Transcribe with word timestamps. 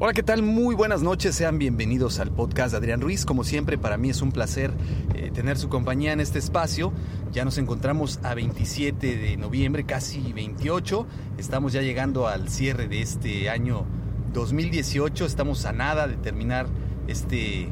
Hola, 0.00 0.12
¿qué 0.12 0.22
tal? 0.22 0.42
Muy 0.42 0.74
buenas 0.74 1.02
noches, 1.02 1.34
sean 1.34 1.58
bienvenidos 1.58 2.18
al 2.18 2.30
podcast 2.30 2.72
de 2.72 2.78
Adrián 2.78 3.00
Ruiz. 3.00 3.24
Como 3.24 3.44
siempre, 3.44 3.78
para 3.78 3.96
mí 3.96 4.10
es 4.10 4.22
un 4.22 4.32
placer 4.32 4.72
eh, 5.14 5.30
tener 5.32 5.56
su 5.56 5.68
compañía 5.68 6.12
en 6.12 6.20
este 6.20 6.38
espacio. 6.38 6.92
Ya 7.32 7.44
nos 7.44 7.58
encontramos 7.58 8.18
a 8.22 8.34
27 8.34 9.16
de 9.16 9.36
noviembre, 9.36 9.84
casi 9.84 10.32
28. 10.32 11.06
Estamos 11.38 11.72
ya 11.72 11.80
llegando 11.80 12.28
al 12.28 12.48
cierre 12.48 12.88
de 12.88 13.00
este 13.00 13.48
año 13.48 13.86
2018. 14.32 15.24
Estamos 15.24 15.64
a 15.64 15.72
nada 15.72 16.06
de 16.06 16.16
terminar 16.16 16.66
este, 17.06 17.68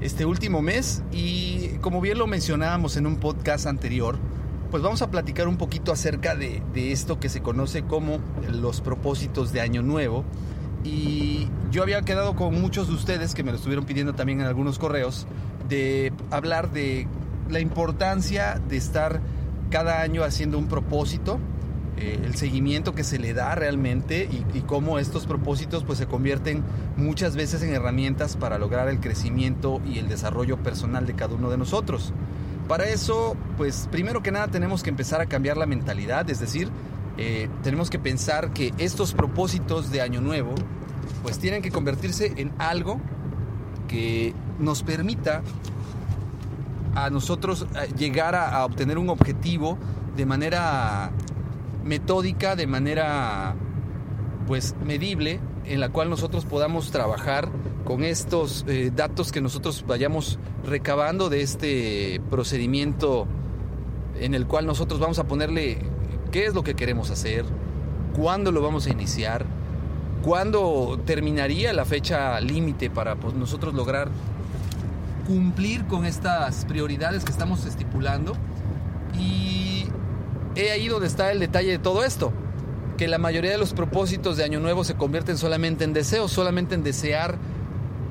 este 0.00 0.26
último 0.26 0.62
mes. 0.62 1.02
Y 1.12 1.68
como 1.80 2.00
bien 2.00 2.18
lo 2.18 2.26
mencionábamos 2.26 2.96
en 2.96 3.06
un 3.06 3.16
podcast 3.16 3.66
anterior, 3.66 4.18
pues 4.70 4.82
vamos 4.82 5.02
a 5.02 5.10
platicar 5.10 5.48
un 5.48 5.56
poquito 5.56 5.92
acerca 5.92 6.36
de, 6.36 6.62
esto 6.74 7.18
que 7.18 7.28
se 7.28 7.42
conoce 7.42 7.82
como 7.82 8.18
los 8.48 8.80
propósitos 8.80 9.52
de 9.52 9.60
Año 9.60 9.82
Nuevo. 9.82 10.24
Y 10.84 11.48
yo 11.70 11.82
había 11.82 12.00
quedado 12.02 12.36
con 12.36 12.58
muchos 12.60 12.88
de 12.88 12.94
ustedes 12.94 13.34
que 13.34 13.42
me 13.42 13.50
lo 13.50 13.56
estuvieron 13.56 13.84
pidiendo 13.84 14.14
también 14.14 14.40
en 14.40 14.46
algunos 14.46 14.78
correos 14.78 15.26
de 15.68 16.12
hablar 16.30 16.70
de 16.70 17.06
la 17.50 17.60
importancia 17.60 18.60
de 18.68 18.76
estar 18.76 19.20
cada 19.70 20.00
año 20.00 20.22
haciendo 20.24 20.56
un 20.56 20.68
propósito, 20.68 21.38
eh, 21.96 22.18
el 22.24 22.34
seguimiento 22.36 22.94
que 22.94 23.04
se 23.04 23.18
le 23.18 23.34
da 23.34 23.54
realmente 23.54 24.28
y, 24.30 24.44
y, 24.56 24.62
cómo 24.62 24.98
estos 24.98 25.26
propósitos 25.26 25.84
pues 25.84 25.98
se 25.98 26.06
convierten 26.06 26.62
muchas 26.96 27.36
veces 27.36 27.62
en 27.62 27.74
herramientas 27.74 28.36
para 28.36 28.58
lograr 28.58 28.88
el 28.88 29.00
crecimiento 29.00 29.80
y 29.84 29.98
el 29.98 30.08
desarrollo 30.08 30.56
personal 30.56 31.06
de 31.06 31.14
cada 31.14 31.34
uno 31.34 31.50
de 31.50 31.58
nosotros. 31.58 32.14
Para 32.70 32.84
eso, 32.84 33.36
pues 33.56 33.88
primero 33.90 34.22
que 34.22 34.30
nada 34.30 34.46
tenemos 34.46 34.84
que 34.84 34.90
empezar 34.90 35.20
a 35.20 35.26
cambiar 35.26 35.56
la 35.56 35.66
mentalidad, 35.66 36.30
es 36.30 36.38
decir, 36.38 36.70
eh, 37.18 37.48
tenemos 37.64 37.90
que 37.90 37.98
pensar 37.98 38.52
que 38.52 38.72
estos 38.78 39.12
propósitos 39.12 39.90
de 39.90 40.00
Año 40.00 40.20
Nuevo 40.20 40.54
pues 41.24 41.40
tienen 41.40 41.62
que 41.62 41.72
convertirse 41.72 42.32
en 42.36 42.52
algo 42.58 43.00
que 43.88 44.34
nos 44.60 44.84
permita 44.84 45.42
a 46.94 47.10
nosotros 47.10 47.66
eh, 47.74 47.92
llegar 47.98 48.36
a, 48.36 48.58
a 48.58 48.64
obtener 48.66 48.98
un 48.98 49.08
objetivo 49.08 49.76
de 50.16 50.24
manera 50.24 51.10
metódica, 51.82 52.54
de 52.54 52.68
manera 52.68 53.56
pues 54.46 54.76
medible, 54.86 55.40
en 55.64 55.80
la 55.80 55.88
cual 55.88 56.08
nosotros 56.08 56.44
podamos 56.44 56.92
trabajar 56.92 57.48
con 57.90 58.04
estos 58.04 58.64
eh, 58.68 58.92
datos 58.94 59.32
que 59.32 59.40
nosotros 59.40 59.84
vayamos 59.84 60.38
recabando 60.64 61.28
de 61.28 61.42
este 61.42 62.20
procedimiento 62.30 63.26
en 64.20 64.34
el 64.34 64.46
cual 64.46 64.64
nosotros 64.64 65.00
vamos 65.00 65.18
a 65.18 65.24
ponerle 65.24 65.78
qué 66.30 66.46
es 66.46 66.54
lo 66.54 66.62
que 66.62 66.74
queremos 66.74 67.10
hacer, 67.10 67.44
cuándo 68.14 68.52
lo 68.52 68.62
vamos 68.62 68.86
a 68.86 68.90
iniciar, 68.90 69.44
cuándo 70.22 71.00
terminaría 71.04 71.72
la 71.72 71.84
fecha 71.84 72.40
límite 72.40 72.90
para 72.90 73.16
pues, 73.16 73.34
nosotros 73.34 73.74
lograr 73.74 74.08
cumplir 75.26 75.84
con 75.86 76.06
estas 76.06 76.66
prioridades 76.66 77.24
que 77.24 77.32
estamos 77.32 77.66
estipulando. 77.66 78.34
Y 79.18 79.86
he 80.54 80.70
ahí 80.70 80.86
donde 80.86 81.08
está 81.08 81.32
el 81.32 81.40
detalle 81.40 81.72
de 81.72 81.78
todo 81.80 82.04
esto, 82.04 82.32
que 82.96 83.08
la 83.08 83.18
mayoría 83.18 83.50
de 83.50 83.58
los 83.58 83.74
propósitos 83.74 84.36
de 84.36 84.44
Año 84.44 84.60
Nuevo 84.60 84.84
se 84.84 84.94
convierten 84.94 85.36
solamente 85.36 85.82
en 85.82 85.92
deseos, 85.92 86.30
solamente 86.30 86.76
en 86.76 86.84
desear 86.84 87.36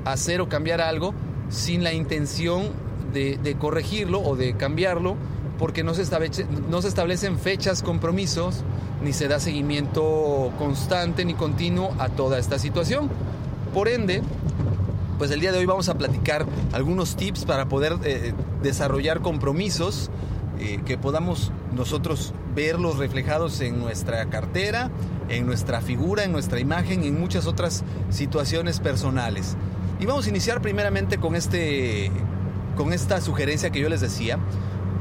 hacer 0.04 0.40
o 0.40 0.48
cambiar 0.48 0.80
algo 0.80 1.14
sin 1.48 1.84
la 1.84 1.92
intención 1.92 2.70
de, 3.12 3.56
corregirlo 3.58 4.20
o 4.20 4.36
de 4.36 4.56
cambiarlo 4.56 5.16
porque 5.58 5.82
no 5.82 5.94
se, 5.94 6.02
establece, 6.02 6.46
no 6.70 6.80
se 6.80 6.88
establecen 6.88 7.38
fechas, 7.38 7.82
compromisos, 7.82 8.62
ni 9.02 9.12
se 9.12 9.28
da 9.28 9.40
seguimiento 9.40 10.52
constante 10.58 11.24
ni 11.24 11.34
continuo 11.34 11.94
a 11.98 12.08
toda 12.08 12.38
esta 12.38 12.58
situación. 12.58 13.10
Por 13.74 13.88
ende, 13.88 14.22
pues 15.18 15.30
el 15.30 15.40
día 15.40 15.52
de 15.52 15.58
hoy 15.58 15.66
vamos 15.66 15.90
a 15.90 15.98
platicar 15.98 16.46
algunos 16.72 17.16
tips 17.16 17.44
para 17.44 17.68
poder 17.68 17.98
eh, 18.04 18.32
desarrollar 18.62 19.20
compromisos 19.20 20.10
eh, 20.58 20.80
que 20.86 20.96
podamos 20.96 21.52
nosotros 21.74 22.32
verlos 22.54 22.98
reflejados 22.98 23.60
en 23.60 23.78
nuestra 23.78 24.26
cartera, 24.26 24.90
en 25.28 25.46
nuestra 25.46 25.80
figura, 25.80 26.24
en 26.24 26.32
nuestra 26.32 26.58
imagen, 26.60 27.04
en 27.04 27.18
muchas 27.18 27.46
otras 27.46 27.84
situaciones 28.10 28.80
personales. 28.80 29.56
Y 30.00 30.06
vamos 30.06 30.24
a 30.24 30.30
iniciar 30.30 30.62
primeramente 30.62 31.18
con, 31.18 31.36
este, 31.36 32.10
con 32.74 32.94
esta 32.94 33.20
sugerencia 33.20 33.68
que 33.68 33.80
yo 33.80 33.90
les 33.90 34.00
decía, 34.00 34.38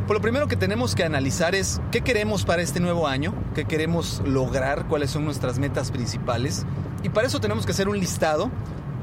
pues 0.06 0.18
lo 0.18 0.22
primero 0.22 0.50
que 0.50 0.58
tenemos 0.58 0.94
que 0.94 1.06
analizar 1.06 1.56
es 1.56 1.80
qué 1.90 2.02
queremos 2.02 2.44
para 2.44 2.62
este 2.62 2.82
nuevo 2.82 3.08
año, 3.08 3.34
qué 3.56 3.64
queremos 3.64 4.22
lograr, 4.26 4.88
cuáles 4.88 5.12
son 5.12 5.24
nuestras 5.24 5.58
metas 5.58 5.92
principales. 5.92 6.66
Y 7.02 7.10
para 7.10 7.28
eso 7.28 7.40
tenemos 7.40 7.66
que 7.66 7.72
hacer 7.72 7.88
un 7.88 7.98
listado. 7.98 8.52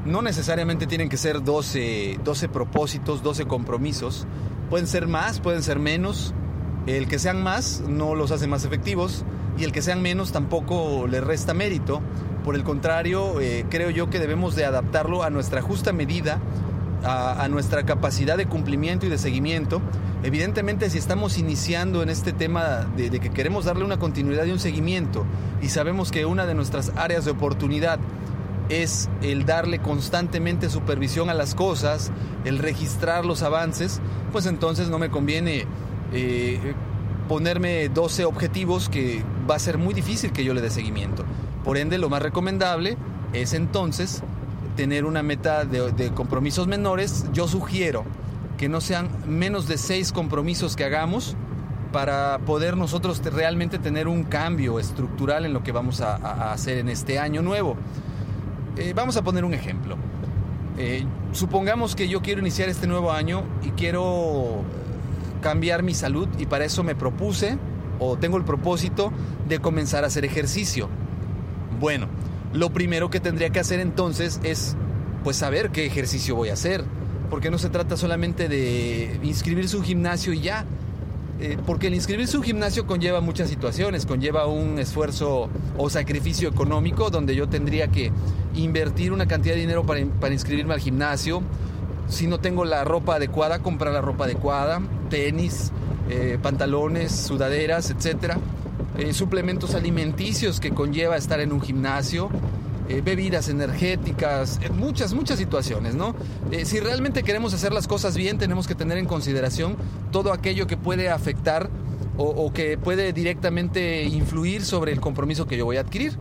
No 0.05 0.21
necesariamente 0.21 0.87
tienen 0.87 1.09
que 1.09 1.17
ser 1.17 1.43
12, 1.43 2.21
12 2.23 2.49
propósitos, 2.51 3.23
12 3.23 3.47
compromisos. 3.47 4.27
Pueden 4.69 4.87
ser 4.87 5.07
más, 5.07 5.41
pueden 5.41 5.63
ser 5.63 5.79
menos. 5.79 6.35
El 6.87 7.09
que 7.09 7.19
sean 7.19 7.43
más 7.43 7.83
no 7.89 8.15
los 8.15 8.33
hace 8.33 8.47
más 8.47 8.65
efectivos 8.67 9.25
y 9.57 9.65
el 9.65 9.73
que 9.73 9.81
sean 9.81 10.03
menos 10.03 10.31
tampoco 10.33 11.07
le 11.07 11.23
resta 11.23 11.55
mérito. 11.55 12.03
Por 12.47 12.55
el 12.55 12.63
contrario, 12.63 13.41
eh, 13.41 13.67
creo 13.69 13.91
yo 13.91 14.09
que 14.09 14.21
debemos 14.21 14.55
de 14.55 14.65
adaptarlo 14.65 15.25
a 15.25 15.31
nuestra 15.31 15.63
justa 15.63 15.93
medida, 15.93 16.39
a, 17.05 17.49
nuestra 17.49 17.85
capacidad 17.85 18.37
de 18.37 18.47
cumplimiento 18.47 19.05
y 19.05 19.09
de 19.09 19.19
seguimiento 19.19 19.83
Evidentemente, 20.23 20.89
si 20.89 20.99
estamos 20.99 21.39
iniciando 21.39 22.03
en 22.03 22.09
este 22.09 22.33
tema 22.33 22.87
de, 22.97 23.11
de, 23.11 23.21
que 23.21 23.31
queremos 23.31 23.65
darle 23.65 23.85
una 23.85 23.99
continuidad 23.99 24.45
y 24.45 24.53
un 24.53 24.59
seguimiento 24.59 25.27
y 25.61 25.69
sabemos 25.69 26.11
que 26.11 26.25
una 26.25 26.47
de 26.47 26.55
nuestras 26.55 26.93
áreas 26.97 27.25
de 27.25 27.33
oportunidad 27.33 27.99
es 28.69 29.09
el 29.23 29.45
darle 29.45 29.81
constantemente 29.81 30.71
supervisión 30.71 31.31
a 31.31 31.35
las 31.35 31.55
cosas, 31.55 32.13
el 32.45 32.59
registrar 32.59 33.25
los 33.25 33.43
avances, 33.43 34.01
pues 34.31 34.47
entonces 34.47 34.89
no 34.89 34.99
me 34.99 35.11
conviene 35.11 35.67
eh, 36.13 36.75
ponerme 37.29 37.89
12 37.89 38.25
objetivos 38.25 38.89
que 38.89 39.25
va 39.49 39.57
a 39.57 39.59
ser 39.59 39.79
muy 39.79 39.95
difícil 39.95 40.33
que 40.33 40.45
yo 40.45 40.55
le 40.55 40.61
dé 40.61 40.71
seguimiento. 40.71 41.25
Por 41.67 41.79
ende, 41.79 41.99
lo 41.99 42.09
más 42.09 42.23
recomendable 42.23 42.97
es 43.33 43.53
entonces 43.53 44.23
tener 44.77 45.05
una 45.05 45.25
meta 45.25 45.65
de, 45.65 46.13
compromisos 46.15 46.69
menores. 46.69 47.27
Yo 47.33 47.49
sugiero 47.49 48.05
que 48.57 48.69
no 48.69 48.81
sean 48.81 49.09
menos 49.27 49.67
de 49.67 49.77
seis 49.77 50.13
compromisos 50.13 50.77
que 50.77 50.85
hagamos 50.85 51.35
para 51.93 52.39
poder 52.47 52.77
nosotros 52.77 53.21
realmente 53.25 53.81
tener 53.81 54.07
un 54.07 54.23
cambio 54.23 54.79
estructural 54.79 55.45
en 55.45 55.53
lo 55.53 55.65
que 55.65 55.73
vamos 55.73 56.01
a, 56.03 56.53
hacer 56.53 56.79
en 56.79 56.89
este 56.89 57.19
año 57.19 57.43
nuevo. 57.43 57.75
Eh, 58.77 58.93
vamos 58.95 59.17
a 59.17 59.23
poner 59.23 59.45
un 59.45 59.53
ejemplo. 59.53 59.97
Eh, 60.79 61.05
supongamos 61.33 61.97
que 61.97 62.07
yo 62.07 62.23
quiero 62.23 62.41
iniciar 62.43 62.69
este 62.69 62.87
nuevo 62.87 63.11
año 63.11 63.43
y 63.65 63.71
quiero 63.71 64.63
cambiar 65.41 65.83
mi 65.83 65.95
salud 65.95 66.29
y 66.39 66.47
para 66.47 66.65
eso 66.65 66.85
me 66.85 66.95
propuse 66.95 67.59
o 67.99 68.17
tengo 68.17 68.37
el 68.37 68.45
propósito 68.45 69.11
de 69.49 69.59
comenzar 69.59 70.05
a 70.05 70.07
hacer 70.07 70.25
ejercicio. 70.25 70.89
Bueno, 71.79 72.09
lo 72.53 72.71
primero 72.71 73.11
que 73.11 73.21
tendría 73.21 73.51
que 73.51 73.61
hacer 73.61 73.81
entonces 73.81 74.41
es 74.43 74.77
pues 75.25 75.37
saber 75.37 75.71
qué 75.71 75.87
ejercicio 75.87 76.35
voy 76.35 76.51
a 76.51 76.55
hacer, 76.55 76.85
porque 77.31 77.51
no 77.51 77.59
se 77.59 77.69
trata 77.69 77.97
solamente 77.97 78.49
de 78.49 79.19
inscribirse 79.23 79.77
un 79.77 79.85
gimnasio 79.85 80.33
y 80.33 80.41
ya, 80.41 80.65
eh, 81.41 81.59
porque 81.67 81.89
el 81.89 81.95
inscribirse 81.95 82.37
un 82.39 82.45
gimnasio 82.45 82.87
conlleva 82.87 83.21
muchas 83.21 83.51
situaciones, 83.51 84.07
conlleva 84.07 84.47
un 84.47 84.79
esfuerzo 84.79 85.51
o 85.77 85.91
sacrificio 85.91 86.49
económico 86.49 87.11
donde 87.11 87.35
yo 87.35 87.49
tendría 87.49 87.89
que 87.89 88.11
invertir 88.55 89.13
una 89.13 89.27
cantidad 89.27 89.55
de 89.55 89.61
dinero 89.61 89.85
para, 89.85 90.05
para 90.07 90.33
inscribirme 90.33 90.73
al 90.73 90.81
gimnasio, 90.81 91.43
si 92.09 92.27
no 92.27 92.39
tengo 92.39 92.65
la 92.65 92.85
ropa 92.85 93.17
adecuada, 93.17 93.59
comprar 93.59 93.93
la 93.93 94.01
ropa 94.01 94.25
adecuada, 94.25 94.81
tenis, 95.11 95.73
eh, 96.09 96.39
pantalones, 96.41 97.13
sudaderas, 97.13 97.91
etcétera, 97.91 98.39
eh, 98.99 99.13
suplementos 99.13 99.75
alimenticios 99.75 100.61
que 100.61 100.71
conlleva 100.71 101.17
estar 101.17 101.41
en 101.41 101.53
un 101.53 101.61
gimnasio, 101.61 102.31
eh, 102.89 103.03
bebidas 103.05 103.49
energéticas, 103.49 104.61
muchas, 104.73 105.13
muchas 105.13 105.39
situaciones, 105.39 105.95
¿no? 105.95 106.15
si 106.65 106.79
realmente 106.79 107.23
queremos 107.23 107.53
hacer 107.53 107.73
las 107.73 107.89
cosas 107.89 108.17
bien, 108.17 108.39
tenemos 108.39 108.69
que 108.69 108.75
tener 108.75 108.99
en 108.99 109.07
consideración 109.07 109.77
todo 110.13 110.33
aquello 110.33 110.67
que 110.67 110.77
puede 110.77 111.11
afectar 111.11 111.69
o, 112.17 112.25
o 112.25 112.53
que 112.53 112.79
puede 112.79 113.13
directamente 113.13 114.05
influir 114.05 114.65
sobre 114.65 114.93
el 114.93 115.01
compromiso 115.01 115.47
que 115.47 115.57
yo 115.57 115.65
voy 115.65 115.79
a 115.79 115.81
adquirir. 115.81 116.17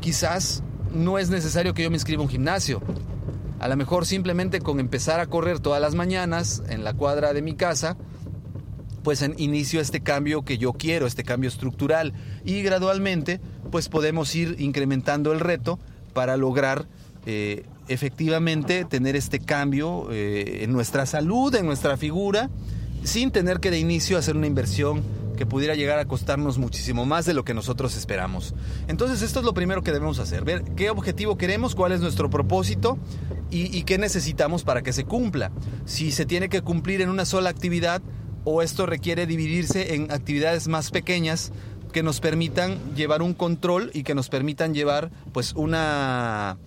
Quizás 0.00 0.62
no 0.92 1.18
es 1.18 1.30
necesario 1.30 1.74
que 1.74 1.82
yo 1.82 1.90
me 1.90 1.96
inscriba 1.96 2.20
a 2.20 2.24
un 2.24 2.30
gimnasio. 2.30 2.80
A 3.58 3.68
lo 3.68 3.76
mejor 3.76 4.06
simplemente 4.06 4.60
con 4.60 4.80
empezar 4.80 5.20
a 5.20 5.26
correr 5.26 5.60
todas 5.60 5.80
las 5.80 5.94
mañanas 5.94 6.62
en 6.68 6.84
la 6.84 6.94
cuadra 6.94 7.32
de 7.32 7.42
mi 7.42 7.54
casa, 7.54 7.96
pues 9.02 9.24
inicio 9.36 9.80
este 9.80 10.00
cambio 10.00 10.42
que 10.42 10.58
yo 10.58 10.72
quiero, 10.72 11.06
este 11.06 11.24
cambio 11.24 11.48
estructural 11.48 12.12
y 12.44 12.62
gradualmente 12.62 13.40
pues 13.70 13.88
podemos 13.88 14.34
ir 14.34 14.56
incrementando 14.58 15.32
el 15.32 15.40
reto 15.40 15.78
para 16.12 16.36
lograr 16.36 16.86
eh, 17.26 17.64
efectivamente 17.88 18.84
tener 18.84 19.16
este 19.16 19.40
cambio 19.40 20.08
eh, 20.10 20.60
en 20.62 20.72
nuestra 20.72 21.06
salud, 21.06 21.54
en 21.54 21.66
nuestra 21.66 21.96
figura, 21.96 22.50
sin 23.04 23.30
tener 23.30 23.60
que 23.60 23.70
de 23.70 23.78
inicio 23.78 24.18
hacer 24.18 24.36
una 24.36 24.46
inversión 24.46 25.02
que 25.36 25.46
pudiera 25.46 25.74
llegar 25.74 25.98
a 25.98 26.04
costarnos 26.04 26.58
muchísimo 26.58 27.04
más 27.04 27.24
de 27.24 27.34
lo 27.34 27.44
que 27.44 27.54
nosotros 27.54 27.96
esperamos. 27.96 28.54
Entonces 28.86 29.22
esto 29.22 29.40
es 29.40 29.44
lo 29.44 29.54
primero 29.54 29.82
que 29.82 29.90
debemos 29.90 30.18
hacer, 30.18 30.44
ver 30.44 30.62
qué 30.76 30.90
objetivo 30.90 31.36
queremos, 31.36 31.74
cuál 31.74 31.92
es 31.92 32.00
nuestro 32.00 32.30
propósito 32.30 32.98
y 33.50 33.82
qué 33.82 33.98
necesitamos 33.98 34.62
para 34.64 34.80
que 34.82 34.94
se 34.94 35.04
cumpla. 35.04 35.52
Si 35.84 36.10
se 36.10 36.24
tiene 36.24 36.48
que 36.48 36.62
cumplir 36.62 37.02
en 37.02 37.10
una 37.10 37.26
sola 37.26 37.50
actividad, 37.50 38.00
o 38.44 38.62
esto 38.62 38.86
requiere 38.86 39.26
dividirse 39.26 39.94
en 39.94 40.10
actividades 40.10 40.68
más 40.68 40.90
pequeñas 40.90 41.52
que 41.92 42.02
nos 42.02 42.20
permitan 42.20 42.78
llevar 42.96 43.22
un 43.22 43.34
control 43.34 43.90
y 43.94 44.02
que 44.02 44.14
nos 44.14 44.28
permitan 44.28 44.74
llevar 44.74 45.10
pues 45.32 45.52
una 45.54 46.58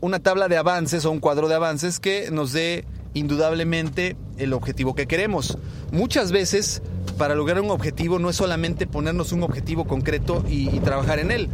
una 0.00 0.20
tabla 0.20 0.48
de 0.48 0.56
avances 0.56 1.04
o 1.04 1.10
un 1.10 1.20
cuadro 1.20 1.48
de 1.48 1.54
avances 1.54 2.00
que 2.00 2.30
nos 2.30 2.52
dé 2.52 2.84
indudablemente 3.14 4.16
el 4.36 4.52
objetivo 4.52 4.94
que 4.94 5.06
queremos. 5.06 5.58
Muchas 5.90 6.30
veces 6.30 6.82
para 7.18 7.34
lograr 7.34 7.60
un 7.60 7.70
objetivo 7.70 8.18
no 8.18 8.30
es 8.30 8.36
solamente 8.36 8.86
ponernos 8.86 9.32
un 9.32 9.42
objetivo 9.42 9.86
concreto 9.86 10.44
y, 10.48 10.74
y 10.74 10.80
trabajar 10.80 11.18
en 11.18 11.32
él. 11.32 11.48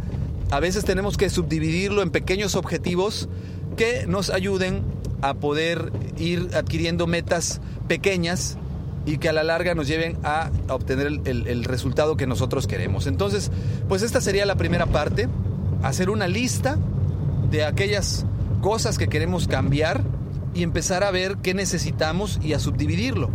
A 0.51 0.59
veces 0.59 0.85
tenemos 0.85 1.17
que 1.17 1.29
subdividirlo 1.29 2.03
en 2.03 2.11
pequeños 2.11 2.55
objetivos 2.55 3.27
que 3.77 4.05
nos 4.05 4.29
ayuden 4.29 4.83
a 5.21 5.33
poder 5.33 5.91
ir 6.17 6.49
adquiriendo 6.53 7.07
metas 7.07 7.61
pequeñas 7.87 8.57
y 9.05 9.17
que 9.17 9.29
a 9.29 9.33
la 9.33 9.43
larga 9.43 9.75
nos 9.75 9.87
lleven 9.87 10.17
a, 10.23 10.49
obtener 10.69 11.07
el, 11.25 11.63
resultado 11.63 12.17
que 12.17 12.27
nosotros 12.27 12.67
queremos. 12.67 13.07
Entonces, 13.07 13.51
pues 13.87 14.01
esta 14.01 14.21
sería 14.21 14.45
la 14.45 14.55
primera 14.55 14.87
parte, 14.87 15.27
hacer 15.83 16.09
una 16.09 16.27
lista 16.27 16.77
de 17.51 17.63
aquellas 17.63 18.25
cosas 18.61 18.97
que 18.97 19.07
queremos 19.07 19.47
cambiar 19.47 20.03
y 20.53 20.63
empezar 20.63 21.03
a 21.03 21.11
ver 21.11 21.37
qué 21.37 21.53
necesitamos 21.53 22.39
y 22.41 22.53
a 22.53 22.59
subdividirlo. 22.59 23.29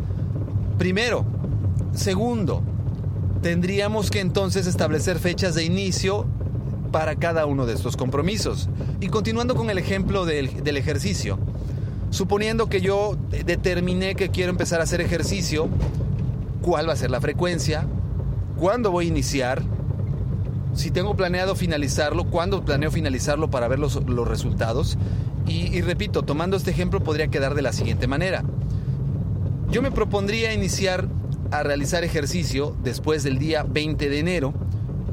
Primero. 0.78 1.24
Segundo, 1.92 2.62
tendríamos 3.42 4.10
que 4.10 4.20
entonces 4.20 4.68
establecer 4.68 5.18
fechas 5.18 5.56
de 5.56 5.64
inicio 5.64 6.24
para 6.92 7.16
cada 7.16 7.46
uno 7.46 7.66
de 7.66 7.74
estos 7.74 7.96
compromisos. 7.96 8.68
Y 9.00 9.08
continuando 9.08 9.56
con 9.56 9.70
el 9.70 9.78
ejemplo 9.78 10.24
del 10.24 10.76
ejercicio, 10.76 11.38
Suponiendo 12.10 12.68
que 12.68 12.80
yo 12.80 13.16
determiné 13.30 14.16
que 14.16 14.30
quiero 14.30 14.50
empezar 14.50 14.80
a 14.80 14.82
hacer 14.82 15.00
ejercicio, 15.00 15.68
¿cuál 16.60 16.88
va 16.88 16.92
a 16.92 16.96
ser 16.96 17.10
la 17.10 17.20
frecuencia? 17.20 17.86
¿Cuándo 18.58 18.90
voy 18.90 19.06
a 19.06 19.08
iniciar? 19.08 19.62
Si 20.74 20.90
tengo 20.90 21.16
planeado 21.16 21.54
finalizarlo, 21.54 22.24
¿cuándo 22.24 22.64
planeo 22.64 22.90
finalizarlo 22.90 23.50
para 23.50 23.68
ver 23.68 23.78
los, 23.78 24.04
los 24.08 24.26
resultados? 24.26 24.98
Y, 25.46 25.76
y 25.76 25.80
repito, 25.82 26.22
tomando 26.22 26.56
este 26.56 26.72
ejemplo 26.72 27.02
podría 27.02 27.28
quedar 27.28 27.54
de 27.54 27.62
la 27.62 27.72
siguiente 27.72 28.06
manera. 28.06 28.44
Yo 29.70 29.80
me 29.80 29.92
propondría 29.92 30.52
iniciar 30.52 31.08
a 31.52 31.62
realizar 31.62 32.02
ejercicio 32.02 32.76
después 32.82 33.22
del 33.22 33.38
día 33.38 33.62
20 33.62 34.08
de 34.08 34.18
enero, 34.18 34.54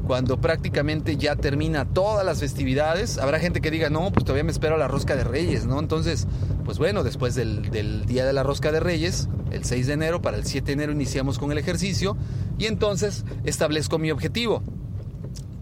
cuando 0.08 0.40
prácticamente 0.40 1.18
ya 1.18 1.36
termina 1.36 1.84
todas 1.84 2.24
las 2.24 2.40
festividades. 2.40 3.18
Habrá 3.18 3.38
gente 3.40 3.60
que 3.60 3.70
diga, 3.70 3.90
no, 3.90 4.10
pues 4.10 4.24
todavía 4.24 4.42
me 4.42 4.50
espero 4.50 4.76
a 4.76 4.78
la 4.78 4.88
rosca 4.88 5.14
de 5.14 5.22
Reyes, 5.22 5.66
¿no? 5.66 5.78
Entonces, 5.78 6.26
pues 6.64 6.78
bueno, 6.78 7.04
después 7.04 7.34
del, 7.34 8.06
día 8.06 8.24
de 8.24 8.32
la 8.32 8.42
rosca 8.42 8.72
de 8.72 8.80
Reyes, 8.80 9.28
el 9.50 9.66
6 9.66 9.86
de 9.86 9.92
enero, 9.92 10.22
para 10.22 10.38
el 10.38 10.46
7 10.46 10.64
de 10.64 10.72
enero 10.72 10.92
iniciamos 10.92 11.38
con 11.38 11.52
el 11.52 11.58
ejercicio 11.58 12.16
y 12.56 12.64
entonces 12.64 13.26
establezco 13.44 13.98
mi 13.98 14.10
objetivo. 14.10 14.62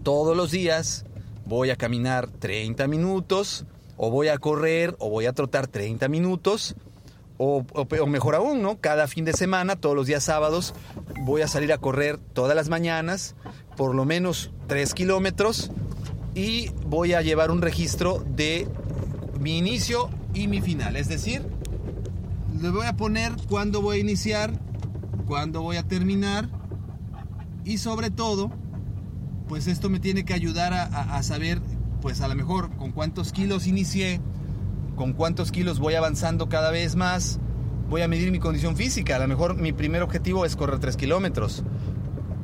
Todos 0.03 0.37
los 0.37 0.49
días 0.49 1.03
voy 1.45 1.69
a 1.69 1.75
caminar 1.75 2.29
30 2.29 2.87
minutos, 2.87 3.65
o 3.97 4.09
voy 4.11 4.29
a 4.29 4.37
correr, 4.37 4.95
o 4.99 5.09
voy 5.09 5.25
a 5.25 5.33
trotar 5.33 5.67
30 5.67 6.07
minutos, 6.07 6.77
o, 7.37 7.65
o, 7.73 8.07
mejor 8.07 8.35
aún, 8.35 8.61
¿no? 8.61 8.79
Cada 8.79 9.07
fin 9.07 9.25
de 9.25 9.33
semana, 9.33 9.75
todos 9.75 9.95
los 9.95 10.07
días 10.07 10.23
sábados, 10.23 10.73
voy 11.21 11.41
a 11.41 11.47
salir 11.47 11.71
a 11.73 11.77
correr 11.77 12.17
todas 12.17 12.55
las 12.55 12.69
mañanas, 12.69 13.35
por 13.75 13.95
lo 13.95 14.05
menos 14.05 14.51
3 14.67 14.93
kilómetros, 14.93 15.71
y 16.35 16.69
voy 16.85 17.13
a 17.13 17.21
llevar 17.21 17.51
un 17.51 17.61
registro 17.61 18.23
de 18.35 18.67
mi 19.39 19.57
inicio 19.57 20.09
y 20.33 20.47
mi 20.47 20.61
final. 20.61 20.95
Es 20.95 21.07
decir, 21.07 21.43
le 22.61 22.69
voy 22.69 22.85
a 22.85 22.95
poner 22.95 23.33
cuándo 23.49 23.81
voy 23.81 23.97
a 23.97 23.99
iniciar, 24.01 24.51
cuándo 25.25 25.61
voy 25.61 25.77
a 25.77 25.83
terminar 25.83 26.49
y 27.65 27.79
sobre 27.79 28.09
todo, 28.09 28.51
pues 29.47 29.67
esto 29.67 29.89
me 29.89 29.99
tiene 29.99 30.25
que 30.25 30.33
ayudar 30.33 30.73
a, 30.73 30.83
a, 30.83 31.17
a 31.17 31.23
saber, 31.23 31.59
pues 32.01 32.21
a 32.21 32.27
lo 32.27 32.35
mejor 32.35 32.75
con 32.77 32.91
cuántos 32.91 33.31
kilos 33.31 33.67
inicié, 33.67 34.21
con 34.95 35.13
cuántos 35.13 35.51
kilos 35.51 35.79
voy 35.79 35.95
avanzando 35.95 36.49
cada 36.49 36.71
vez 36.71 36.95
más. 36.95 37.39
Voy 37.89 38.01
a 38.01 38.07
medir 38.07 38.31
mi 38.31 38.39
condición 38.39 38.75
física. 38.75 39.15
A 39.15 39.19
lo 39.19 39.27
mejor 39.27 39.55
mi 39.55 39.73
primer 39.73 40.01
objetivo 40.01 40.45
es 40.45 40.55
correr 40.55 40.79
3 40.79 40.97
kilómetros 40.97 41.63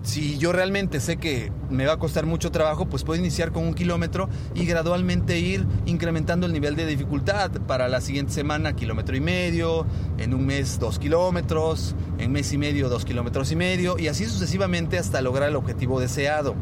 si 0.03 0.37
yo 0.37 0.51
realmente 0.51 0.99
sé 0.99 1.17
que 1.17 1.51
me 1.69 1.85
va 1.85 1.93
a 1.93 1.97
costar 1.97 2.25
mucho 2.25 2.51
trabajo, 2.51 2.85
pues 2.85 3.03
puedo 3.03 3.19
iniciar 3.19 3.51
con 3.51 3.63
un 3.65 3.73
kilómetro 3.73 4.29
y 4.53 4.65
gradualmente 4.65 5.39
ir 5.39 5.65
incrementando 5.85 6.45
el 6.45 6.53
nivel 6.53 6.75
de 6.75 6.85
dificultad. 6.85 7.51
Para 7.67 7.87
la 7.87 8.01
siguiente 8.01 8.33
semana, 8.33 8.75
kilómetro 8.75 9.15
y 9.15 9.21
medio, 9.21 9.85
en 10.17 10.33
un 10.33 10.45
mes, 10.45 10.77
dos 10.77 10.99
kilómetros, 10.99 11.95
en 12.17 12.33
mes 12.33 12.51
y 12.51 12.57
medio, 12.57 12.89
dos 12.89 13.05
kilómetros 13.05 13.51
y 13.53 13.55
medio, 13.55 13.97
y 13.97 14.09
así 14.09 14.25
sucesivamente 14.25 14.99
hasta 14.99 15.21
lograr 15.21 15.49
el 15.49 15.55
objetivo 15.55 16.01
deseado. 16.01 16.53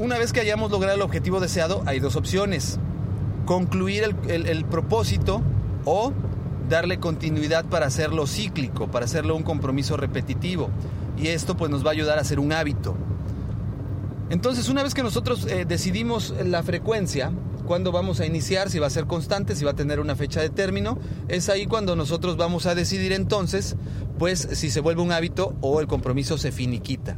Una 0.00 0.18
vez 0.18 0.32
que 0.32 0.40
hayamos 0.40 0.70
logrado 0.72 0.96
el 0.96 1.02
objetivo 1.02 1.38
deseado, 1.38 1.82
hay 1.86 2.00
dos 2.00 2.16
opciones. 2.16 2.80
Concluir 3.46 4.02
el, 4.02 4.16
el, 4.28 4.46
el 4.46 4.64
propósito 4.64 5.42
o 5.84 6.12
darle 6.68 6.98
continuidad 6.98 7.64
para 7.64 7.86
hacerlo 7.86 8.26
cíclico, 8.26 8.88
para 8.88 9.06
hacerlo 9.06 9.36
un 9.36 9.42
compromiso 9.42 9.96
repetitivo 9.96 10.70
y 11.16 11.28
esto 11.28 11.56
pues 11.56 11.70
nos 11.70 11.84
va 11.84 11.90
a 11.90 11.92
ayudar 11.92 12.18
a 12.18 12.22
hacer 12.22 12.38
un 12.38 12.52
hábito. 12.52 12.96
Entonces 14.30 14.68
una 14.68 14.82
vez 14.82 14.94
que 14.94 15.02
nosotros 15.02 15.46
eh, 15.46 15.64
decidimos 15.66 16.34
la 16.44 16.62
frecuencia, 16.62 17.32
cuándo 17.66 17.92
vamos 17.92 18.20
a 18.20 18.26
iniciar, 18.26 18.70
si 18.70 18.78
va 18.78 18.86
a 18.86 18.90
ser 18.90 19.06
constante, 19.06 19.56
si 19.56 19.64
va 19.64 19.72
a 19.72 19.76
tener 19.76 20.00
una 20.00 20.16
fecha 20.16 20.40
de 20.40 20.50
término, 20.50 20.98
es 21.28 21.48
ahí 21.48 21.66
cuando 21.66 21.96
nosotros 21.96 22.36
vamos 22.36 22.66
a 22.66 22.74
decidir 22.74 23.12
entonces 23.12 23.76
pues 24.18 24.48
si 24.52 24.70
se 24.70 24.80
vuelve 24.80 25.02
un 25.02 25.12
hábito 25.12 25.54
o 25.60 25.80
el 25.80 25.86
compromiso 25.86 26.38
se 26.38 26.52
finiquita. 26.52 27.16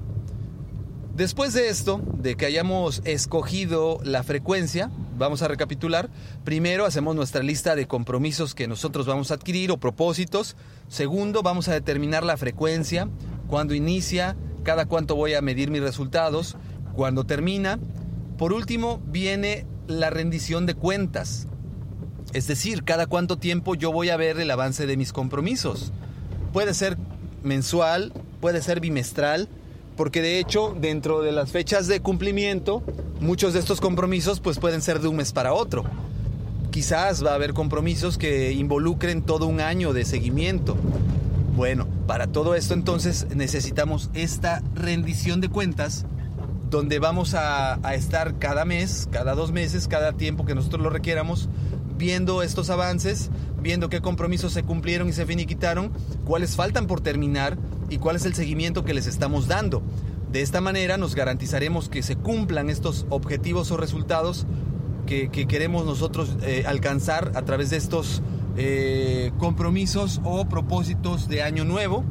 Después 1.15 1.53
de 1.53 1.69
esto, 1.69 2.01
de 2.15 2.37
que 2.37 2.47
hayamos 2.47 3.03
escogido 3.05 3.99
la 4.05 4.23
frecuencia, 4.23 4.91
vamos 5.21 5.43
a 5.43 5.49
recapitular. 5.49 6.11
Primero 6.45 6.87
hacemos 6.87 7.15
nuestra 7.15 7.43
lista 7.43 7.77
de 7.77 7.87
compromisos 7.87 8.55
que 8.55 8.67
nosotros 8.67 9.07
vamos 9.07 9.31
a 9.31 9.35
adquirir 9.35 9.71
o 9.71 9.79
propósitos. 9.79 10.57
Segundo, 10.89 11.43
vamos 11.43 11.69
a 11.69 11.75
determinar 11.75 12.25
la 12.25 12.37
frecuencia 12.37 13.09
cuándo 13.47 13.75
inicia, 13.75 14.37
cada 14.65 14.87
cuánto 14.87 15.15
voy 15.15 15.35
a 15.35 15.43
medir 15.43 15.71
mis 15.71 15.83
resultados, 15.83 16.57
cuándo 16.95 17.25
termina. 17.25 17.79
Por 18.39 18.53
último, 18.53 19.01
viene 19.07 19.67
la 19.87 20.09
rendición 20.09 20.67
de 20.67 20.75
cuentas. 20.75 21.47
Es 22.33 22.47
decir, 22.47 22.83
cada 22.85 23.07
cuánto 23.07 23.37
tiempo 23.37 23.75
yo 23.75 23.93
voy 23.93 24.09
a 24.09 24.17
ver 24.17 24.41
el 24.41 24.51
avance 24.51 24.87
de 24.87 24.97
mis 24.97 25.13
compromisos. 25.13 25.93
Puede 26.53 26.73
ser 26.75 26.97
mensual, 27.43 28.13
puede 28.41 28.63
ser 28.63 28.81
bimestral, 28.81 29.49
porque 30.01 30.23
de 30.23 30.39
hecho 30.39 30.75
dentro 30.81 31.21
de 31.21 31.31
las 31.31 31.51
fechas 31.51 31.87
de 31.87 32.01
cumplimiento, 32.01 32.83
muchos 33.21 33.53
de 33.53 33.59
estos 33.59 33.83
compromisos 33.83 34.41
pues 34.41 34.59
pueden 34.59 34.81
ser 34.81 35.01
de 35.01 35.09
un 35.09 35.17
mes 35.17 35.31
para 35.35 35.53
otro. 35.53 35.85
Quizás 36.71 37.23
va 37.23 37.33
a 37.33 37.35
haber 37.35 37.53
compromisos 37.53 38.17
que 38.17 38.53
involucren 38.53 39.21
todo 39.21 39.45
un 39.47 39.61
año 39.61 39.93
de 39.93 40.07
seguimiento. 40.07 40.75
Bueno, 41.55 41.87
para 42.07 42.29
todo 42.29 42.55
esto 42.55 42.73
entonces 42.73 43.27
necesitamos 43.37 44.09
esta 44.15 44.63
rendición 44.75 45.43
de 45.43 45.51
cuentas 45.51 46.07
donde 46.71 46.99
vamos 46.99 47.35
a, 47.35 47.75
a, 47.87 47.95
estar 47.95 48.39
cada 48.39 48.65
mes, 48.65 49.07
cada 49.13 49.35
dos 49.35 49.53
meses, 49.53 49.87
cada 49.87 50.15
tiempo 50.15 50.47
que 50.47 50.55
nosotros 50.55 50.83
lo 50.83 50.89
requieramos, 50.89 51.51
viendo 51.99 52.43
estos 52.43 52.71
avances, 52.71 53.29
viendo 53.61 53.91
qué 53.91 54.01
compromisos 54.01 54.55
se 54.55 54.63
cumplieron 54.63 55.11
y 55.11 55.13
se 55.13 55.27
finiquitaron, 55.27 55.93
cuáles 56.25 56.57
faltan 56.57 56.87
por 56.87 57.03
terminar 57.03 57.59
y 57.91 57.99
cuál 57.99 58.17
es 58.17 58.25
el 58.25 58.35
seguimiento 58.35 58.85
que 58.85 58.95
les 58.95 59.07
estamos 59.07 59.49
dando. 59.49 59.83
De 60.33 60.43
esta 60.43 60.61
manera 60.61 60.97
nos 60.97 61.15
garantizaremos 61.15 61.89
que 61.89 62.03
se 62.03 62.17
cumplan 62.17 62.71
estos 62.71 63.05
objetivos 63.11 63.71
o 63.73 63.77
resultados 63.77 64.47
que, 65.07 65.29
que 65.29 65.47
queremos 65.47 65.85
nosotros 65.85 66.37
eh, 66.43 66.65
alcanzar 66.67 67.33
a 67.35 67.43
través 67.43 67.71
de 67.71 67.77
estos 67.77 68.23
eh, 68.57 69.33
compromisos 69.39 70.21
o 70.25 70.49
propósitos 70.49 71.29
de 71.29 71.43
año 71.43 71.65
nuevo. 71.65 72.05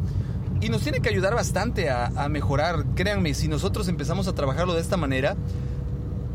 Y 0.62 0.68
nos 0.68 0.82
tiene 0.82 1.00
que 1.00 1.08
ayudar 1.08 1.34
bastante 1.34 1.90
a, 1.90 2.08
a, 2.08 2.28
mejorar. 2.28 2.86
Créanme, 2.96 3.34
si 3.34 3.48
nosotros 3.48 3.88
empezamos 3.88 4.28
a 4.28 4.36
trabajarlo 4.36 4.74
de 4.74 4.82
esta 4.82 4.98
manera, 4.98 5.38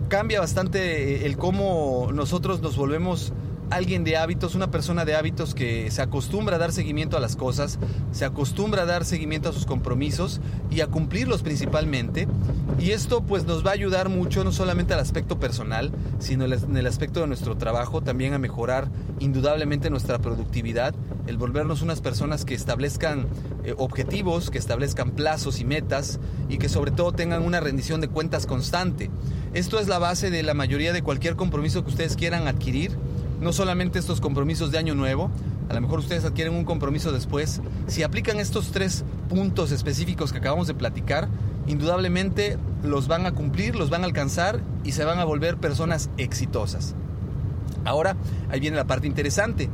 cambia 0.08 0.40
bastante 0.40 1.26
el 1.26 1.36
cómo 1.36 2.08
nosotros 2.14 2.62
nos 2.62 2.76
volvemos 2.76 3.34
alguien 3.70 4.04
de 4.04 4.16
hábitos, 4.16 4.54
una 4.54 4.70
persona 4.70 5.04
de 5.04 5.14
hábitos 5.14 5.54
que 5.54 5.90
se 5.90 6.02
acostumbra 6.02 6.56
a 6.56 6.58
dar 6.58 6.72
seguimiento 6.72 7.16
a 7.16 7.20
las 7.20 7.36
cosas, 7.36 7.78
se 8.12 8.24
acostumbra 8.24 8.82
a 8.82 8.86
dar 8.86 9.04
seguimiento 9.04 9.48
a 9.48 9.52
sus 9.52 9.66
compromisos 9.66 10.40
y 10.70 10.80
a 10.80 10.86
cumplirlos 10.86 11.42
principalmente. 11.42 12.28
Y 12.78 12.90
esto 12.90 13.22
pues 13.22 13.44
nos 13.44 13.64
va 13.64 13.70
a 13.70 13.74
ayudar 13.74 14.08
mucho 14.08 14.44
no 14.44 14.52
solamente 14.52 14.94
al 14.94 15.00
aspecto 15.00 15.38
personal, 15.38 15.92
sino 16.18 16.44
en 16.44 16.76
el 16.76 16.86
aspecto 16.86 17.20
de 17.20 17.26
nuestro 17.26 17.56
trabajo, 17.56 18.02
también 18.02 18.34
a 18.34 18.38
mejorar 18.38 18.88
indudablemente 19.20 19.90
nuestra 19.90 20.18
productividad, 20.18 20.94
el 21.26 21.38
volvernos 21.38 21.82
unas 21.82 22.00
personas 22.00 22.44
que 22.44 22.54
establezcan 22.54 23.26
eh, 23.64 23.74
objetivos, 23.78 24.50
que 24.50 24.58
establezcan 24.58 25.12
plazos 25.12 25.60
y 25.60 25.64
metas 25.64 26.18
y 26.48 26.58
que 26.58 26.68
sobre 26.68 26.90
todo 26.90 27.12
tengan 27.12 27.42
una 27.42 27.60
rendición 27.60 28.00
de 28.00 28.08
cuentas 28.08 28.46
constante. 28.46 29.10
Esto 29.54 29.78
es 29.78 29.88
la 29.88 29.98
base 29.98 30.30
de 30.30 30.42
la 30.42 30.54
mayoría 30.54 30.92
de 30.92 31.02
cualquier 31.02 31.36
compromiso 31.36 31.84
que 31.84 31.90
ustedes 31.90 32.16
quieran 32.16 32.48
adquirir 32.48 32.96
no 33.44 33.52
solamente 33.52 33.98
estos 33.98 34.20
compromisos 34.20 34.72
de 34.72 34.78
año 34.78 34.94
nuevo, 34.94 35.30
a 35.68 35.74
lo 35.74 35.80
mejor 35.82 35.98
ustedes 35.98 36.24
adquieren 36.24 36.54
un 36.54 36.64
compromiso 36.64 37.12
después, 37.12 37.60
si 37.86 38.02
aplican 38.02 38.40
estos 38.40 38.72
tres 38.72 39.04
puntos 39.28 39.70
específicos 39.70 40.32
que 40.32 40.38
acabamos 40.38 40.66
de 40.66 40.74
platicar, 40.74 41.28
indudablemente 41.66 42.58
los 42.82 43.06
van 43.06 43.26
a 43.26 43.32
cumplir, 43.32 43.76
los 43.76 43.90
van 43.90 44.02
a 44.02 44.06
alcanzar 44.06 44.60
y 44.82 44.92
se 44.92 45.04
van 45.04 45.18
a 45.18 45.24
volver 45.24 45.58
personas 45.58 46.08
exitosas. 46.16 46.94
Ahora, 47.84 48.16
ahí 48.50 48.60
viene 48.60 48.76
la 48.76 48.86
parte 48.86 49.06
interesante. 49.06 49.68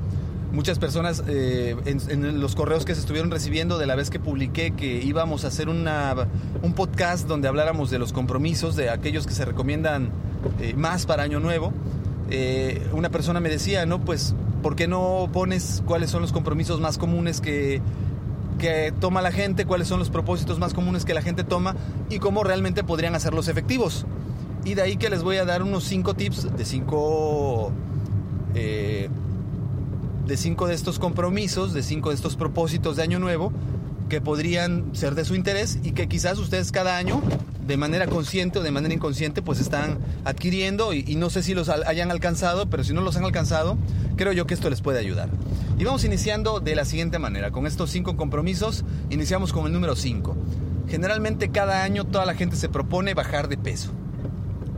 Muchas 0.52 0.80
personas 0.80 1.22
eh, 1.28 1.76
en, 1.84 2.40
los 2.40 2.56
correos 2.56 2.84
que 2.84 2.94
se 2.94 3.00
estuvieron 3.00 3.30
recibiendo 3.30 3.78
de 3.78 3.86
la 3.86 3.94
vez 3.94 4.10
que 4.10 4.18
publiqué 4.18 4.72
que 4.72 5.00
íbamos 5.00 5.44
a 5.44 5.48
hacer 5.48 5.68
una, 5.68 6.26
un 6.62 6.72
podcast 6.72 7.28
donde 7.28 7.46
habláramos 7.46 7.88
de 7.88 8.00
los 8.00 8.12
compromisos, 8.12 8.74
de 8.74 8.90
aquellos 8.90 9.28
que 9.28 9.32
se 9.32 9.44
recomiendan 9.44 10.10
eh, 10.60 10.74
más 10.74 11.06
para 11.06 11.22
Año 11.22 11.38
Nuevo, 11.38 11.72
eh, 12.30 12.88
una 12.92 13.10
persona 13.10 13.40
me 13.40 13.48
decía, 13.48 13.86
¿no? 13.86 14.00
Pues, 14.00 14.34
¿por 14.62 14.76
qué 14.76 14.86
no 14.86 15.28
pones 15.32 15.82
cuáles 15.86 16.10
son 16.10 16.22
los 16.22 16.32
compromisos 16.32 16.80
más 16.80 16.98
comunes 16.98 17.40
que, 17.40 17.82
toma 19.00 19.22
la 19.22 19.32
gente, 19.32 19.64
cuáles 19.64 19.88
son 19.88 19.98
los 19.98 20.10
propósitos 20.10 20.58
más 20.58 20.74
comunes 20.74 21.04
que 21.04 21.14
la 21.14 21.22
gente 21.22 21.44
toma 21.44 21.74
y 22.10 22.18
cómo 22.18 22.44
realmente 22.44 22.84
podrían 22.84 23.14
hacerlos 23.14 23.48
efectivos? 23.48 24.06
Y 24.64 24.74
de 24.74 24.82
ahí 24.82 24.96
que 24.96 25.08
les 25.08 25.22
voy 25.22 25.38
a 25.38 25.44
dar 25.44 25.62
unos 25.62 25.84
cinco 25.84 26.14
tips 26.14 26.56
de 26.56 26.64
cinco... 26.64 27.72
Eh, 28.54 29.08
de 30.26 30.36
cinco 30.36 30.68
de 30.68 30.74
estos 30.74 31.00
compromisos, 31.00 31.72
de 31.72 31.82
cinco 31.82 32.10
de 32.10 32.14
estos 32.14 32.36
propósitos 32.36 32.96
de 32.96 33.02
año 33.02 33.18
nuevo 33.18 33.52
que 34.08 34.20
podrían 34.20 34.94
ser 34.94 35.14
de 35.14 35.24
su 35.24 35.34
interés 35.34 35.78
y 35.82 35.92
que 35.92 36.08
quizás 36.08 36.38
ustedes 36.38 36.70
cada 36.70 36.96
año 36.96 37.20
de 37.66 37.76
manera 37.76 38.06
consciente 38.06 38.58
o 38.58 38.62
de 38.62 38.70
manera 38.70 38.94
inconsciente 38.94 39.42
pues 39.42 39.60
están 39.60 39.98
adquiriendo 40.24 40.92
y, 40.92 41.16
no 41.16 41.30
sé 41.30 41.42
si 41.42 41.54
los 41.54 41.68
hayan 41.68 42.10
alcanzado, 42.10 42.68
pero 42.68 42.84
si 42.84 42.92
no 42.92 43.00
los 43.00 43.16
han 43.16 43.24
alcanzado, 43.24 43.76
creo 44.16 44.32
yo 44.32 44.46
que 44.46 44.54
esto 44.54 44.70
les 44.70 44.80
puede 44.80 44.98
ayudar. 44.98 45.28
Y 45.78 45.84
vamos 45.84 46.04
iniciando 46.04 46.60
de 46.60 46.74
la 46.74 46.84
siguiente 46.84 47.18
manera, 47.18 47.50
con 47.50 47.66
estos 47.66 47.90
cinco 47.90 48.16
compromisos, 48.16 48.84
iniciamos 49.10 49.52
con 49.52 49.66
el 49.66 49.72
número 49.72 49.96
5. 49.96 50.36
Generalmente 50.88 51.50
cada 51.50 51.84
año 51.84 52.04
toda 52.04 52.26
la 52.26 52.34
gente 52.34 52.56
se 52.56 52.68
propone 52.68 53.14
bajar 53.14 53.48
de 53.48 53.56
peso. 53.56 53.92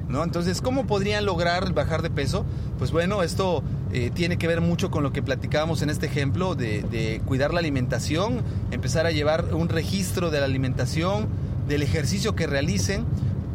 ¿No? 0.08 0.22
Entonces, 0.22 0.60
¿cómo 0.60 0.86
podrían 0.86 1.24
lograr 1.24 1.72
bajar 1.72 2.02
de 2.02 2.10
peso? 2.10 2.44
Pues 2.78 2.90
bueno, 2.90 3.22
esto 3.22 3.62
eh, 3.92 4.10
tiene 4.12 4.36
que 4.36 4.46
ver 4.46 4.60
mucho 4.60 4.90
con 4.90 5.02
lo 5.02 5.10
que 5.10 5.22
platicábamos 5.22 5.80
en 5.80 5.88
este 5.88 6.04
ejemplo 6.04 6.54
de 6.54 7.22
cuidar 7.24 7.54
la 7.54 7.60
alimentación, 7.60 8.42
empezar 8.72 9.06
a 9.06 9.10
llevar 9.10 9.54
un 9.54 9.70
registro 9.70 10.30
de 10.30 10.40
la 10.40 10.44
alimentación, 10.44 11.28
del 11.68 11.82
ejercicio 11.82 12.34
que 12.34 12.46
realicen 12.46 13.04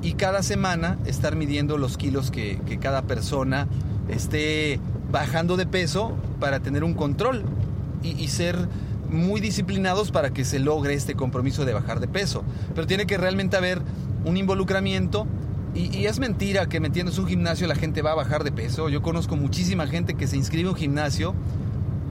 y 0.02 0.14
cada 0.14 0.44
semana 0.44 0.98
estar 1.06 1.36
midiendo 1.36 1.78
los 1.78 1.98
kilos 1.98 2.32
que, 2.32 2.60
cada 2.80 3.02
persona 3.04 3.68
esté 4.10 4.80
bajando 5.12 5.58
de 5.58 5.66
peso 5.66 6.16
para 6.40 6.60
tener 6.60 6.84
un 6.84 6.94
control 6.94 7.44
y, 8.04 8.12
y, 8.12 8.28
ser 8.28 8.56
muy 9.10 9.42
disciplinados 9.42 10.12
para 10.12 10.32
que 10.32 10.46
se 10.46 10.60
logre 10.60 10.94
este 10.94 11.16
compromiso 11.16 11.66
de 11.66 11.74
bajar 11.74 12.00
de 12.00 12.08
peso. 12.08 12.44
Pero 12.76 12.88
tiene 12.88 13.06
que 13.06 13.18
realmente 13.18 13.58
haber 13.58 13.82
un 14.26 14.38
involucramiento 14.38 15.26
y, 15.74 15.96
y 15.96 16.06
es 16.06 16.20
mentira 16.20 16.68
que 16.68 16.80
metiéndose 16.80 17.20
un 17.20 17.28
gimnasio 17.28 17.68
la 17.68 17.76
gente 17.76 18.02
va 18.02 18.12
a 18.12 18.16
bajar 18.16 18.44
de 18.44 18.52
peso. 18.52 18.90
Yo 18.90 19.02
conozco 19.02 19.36
muchísima 19.36 19.88
gente 19.88 20.14
que 20.14 20.28
se 20.28 20.38
inscribe 20.38 20.70
a 20.70 20.72
un 20.72 20.78
gimnasio 20.78 21.34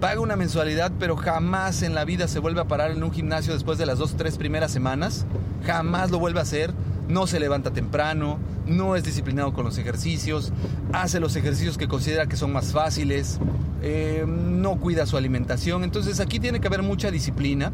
paga 0.01 0.21
una 0.21 0.37
mensualidad, 0.37 0.93
pero 0.99 1.17
jamás 1.17 1.83
en 1.83 1.95
la 1.95 2.05
vida 2.05 2.29
se 2.29 2.39
vuelve 2.39 2.61
a 2.61 2.65
parar 2.65 2.91
en 2.91 3.03
un 3.03 3.13
gimnasio 3.13 3.53
después 3.53 3.79
de 3.79 3.87
las 3.87 3.99
dos, 3.99 4.17
tres 4.17 4.37
primeras 4.37 4.71
semanas. 4.71 5.27
Jamás 5.65 6.11
lo 6.11 6.19
vuelve 6.19 6.41
a 6.41 6.43
hacer. 6.43 6.73
No 7.09 7.27
se 7.29 7.39
levanta 7.39 7.73
temprano, 7.73 8.39
no 8.67 8.97
es 8.97 9.05
disciplinado 9.05 9.53
con 9.53 9.65
los 9.65 9.79
ejercicios, 9.79 10.53
hace 10.93 11.21
los 11.21 11.37
ejercicios 11.37 11.79
que 11.79 11.87
considera 11.87 12.27
que 12.27 12.37
son 12.37 12.53
más 12.53 12.73
fáciles, 12.73 13.39
eh, 13.81 14.25
no 14.27 14.77
cuida 14.81 15.07
su 15.07 15.17
alimentación. 15.17 15.85
Entonces 15.85 16.19
aquí 16.19 16.41
tiene 16.41 16.59
que 16.59 16.67
haber 16.67 16.83
mucha 16.83 17.13
disciplina. 17.13 17.71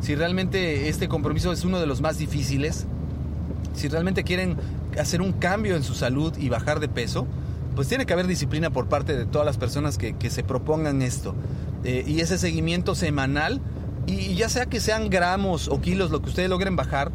Si 0.00 0.16
realmente 0.16 0.88
este 0.88 1.08
compromiso 1.08 1.52
es 1.52 1.64
uno 1.64 1.78
de 1.78 1.86
los 1.86 2.00
más 2.00 2.18
difíciles, 2.18 2.86
si 3.74 3.86
realmente 3.86 4.24
quieren 4.24 4.56
hacer 5.00 5.22
un 5.22 5.32
cambio 5.32 5.76
en 5.76 5.84
su 5.84 5.94
salud 5.94 6.36
y 6.36 6.48
bajar 6.48 6.80
de 6.80 6.88
peso, 6.88 7.28
pues 7.74 7.88
tiene 7.88 8.06
que 8.06 8.12
haber 8.12 8.26
disciplina 8.26 8.70
por 8.70 8.88
parte 8.88 9.16
de 9.16 9.26
todas 9.26 9.46
las 9.46 9.56
personas 9.56 9.98
que, 9.98 10.14
que 10.14 10.30
se 10.30 10.42
propongan 10.42 11.02
esto. 11.02 11.34
Eh, 11.84 12.04
y 12.06 12.20
ese 12.20 12.38
seguimiento 12.38 12.94
semanal, 12.94 13.60
y, 14.06 14.34
ya 14.34 14.48
sea 14.48 14.66
que 14.66 14.80
sean 14.80 15.10
gramos 15.10 15.68
o 15.68 15.80
kilos 15.80 16.10
lo 16.10 16.22
que 16.22 16.28
ustedes 16.28 16.48
logren 16.48 16.76
bajar, 16.76 17.10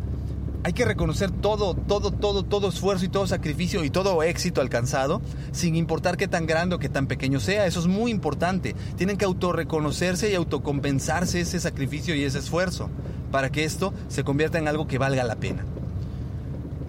hay 0.64 0.74
que 0.74 0.84
reconocer 0.84 1.32
todo, 1.32 1.76
todo, 1.76 2.12
todo, 2.12 2.44
todo 2.44 2.68
esfuerzo 2.68 3.06
y 3.06 3.10
todo 3.10 3.26
sacrificio 3.26 3.86
y 3.86 3.90
todo 3.90 4.22
éxito 4.24 4.60
alcanzado, 4.60 5.22
sin 5.54 5.76
importar 5.76 6.18
qué 6.18 6.28
tan 6.28 6.46
grande 6.46 6.76
o 6.76 6.80
qué 6.80 6.90
tan 6.90 7.08
pequeño 7.08 7.40
sea. 7.40 7.66
Eso 7.66 7.80
es 7.80 7.88
muy 7.88 8.12
importante. 8.12 8.76
Tienen 8.98 9.18
que 9.18 9.24
autorreconocerse 9.24 10.30
y 10.30 10.36
autocompensarse 10.36 11.40
ese 11.40 11.60
sacrificio 11.62 12.16
y 12.16 12.24
ese 12.24 12.40
esfuerzo 12.40 12.90
para 13.32 13.50
que 13.50 13.64
esto 13.64 13.94
se 14.10 14.26
convierta 14.26 14.58
en 14.58 14.68
algo 14.68 14.88
que 14.88 14.98
valga 14.98 15.24
la 15.24 15.38
pena. 15.38 15.64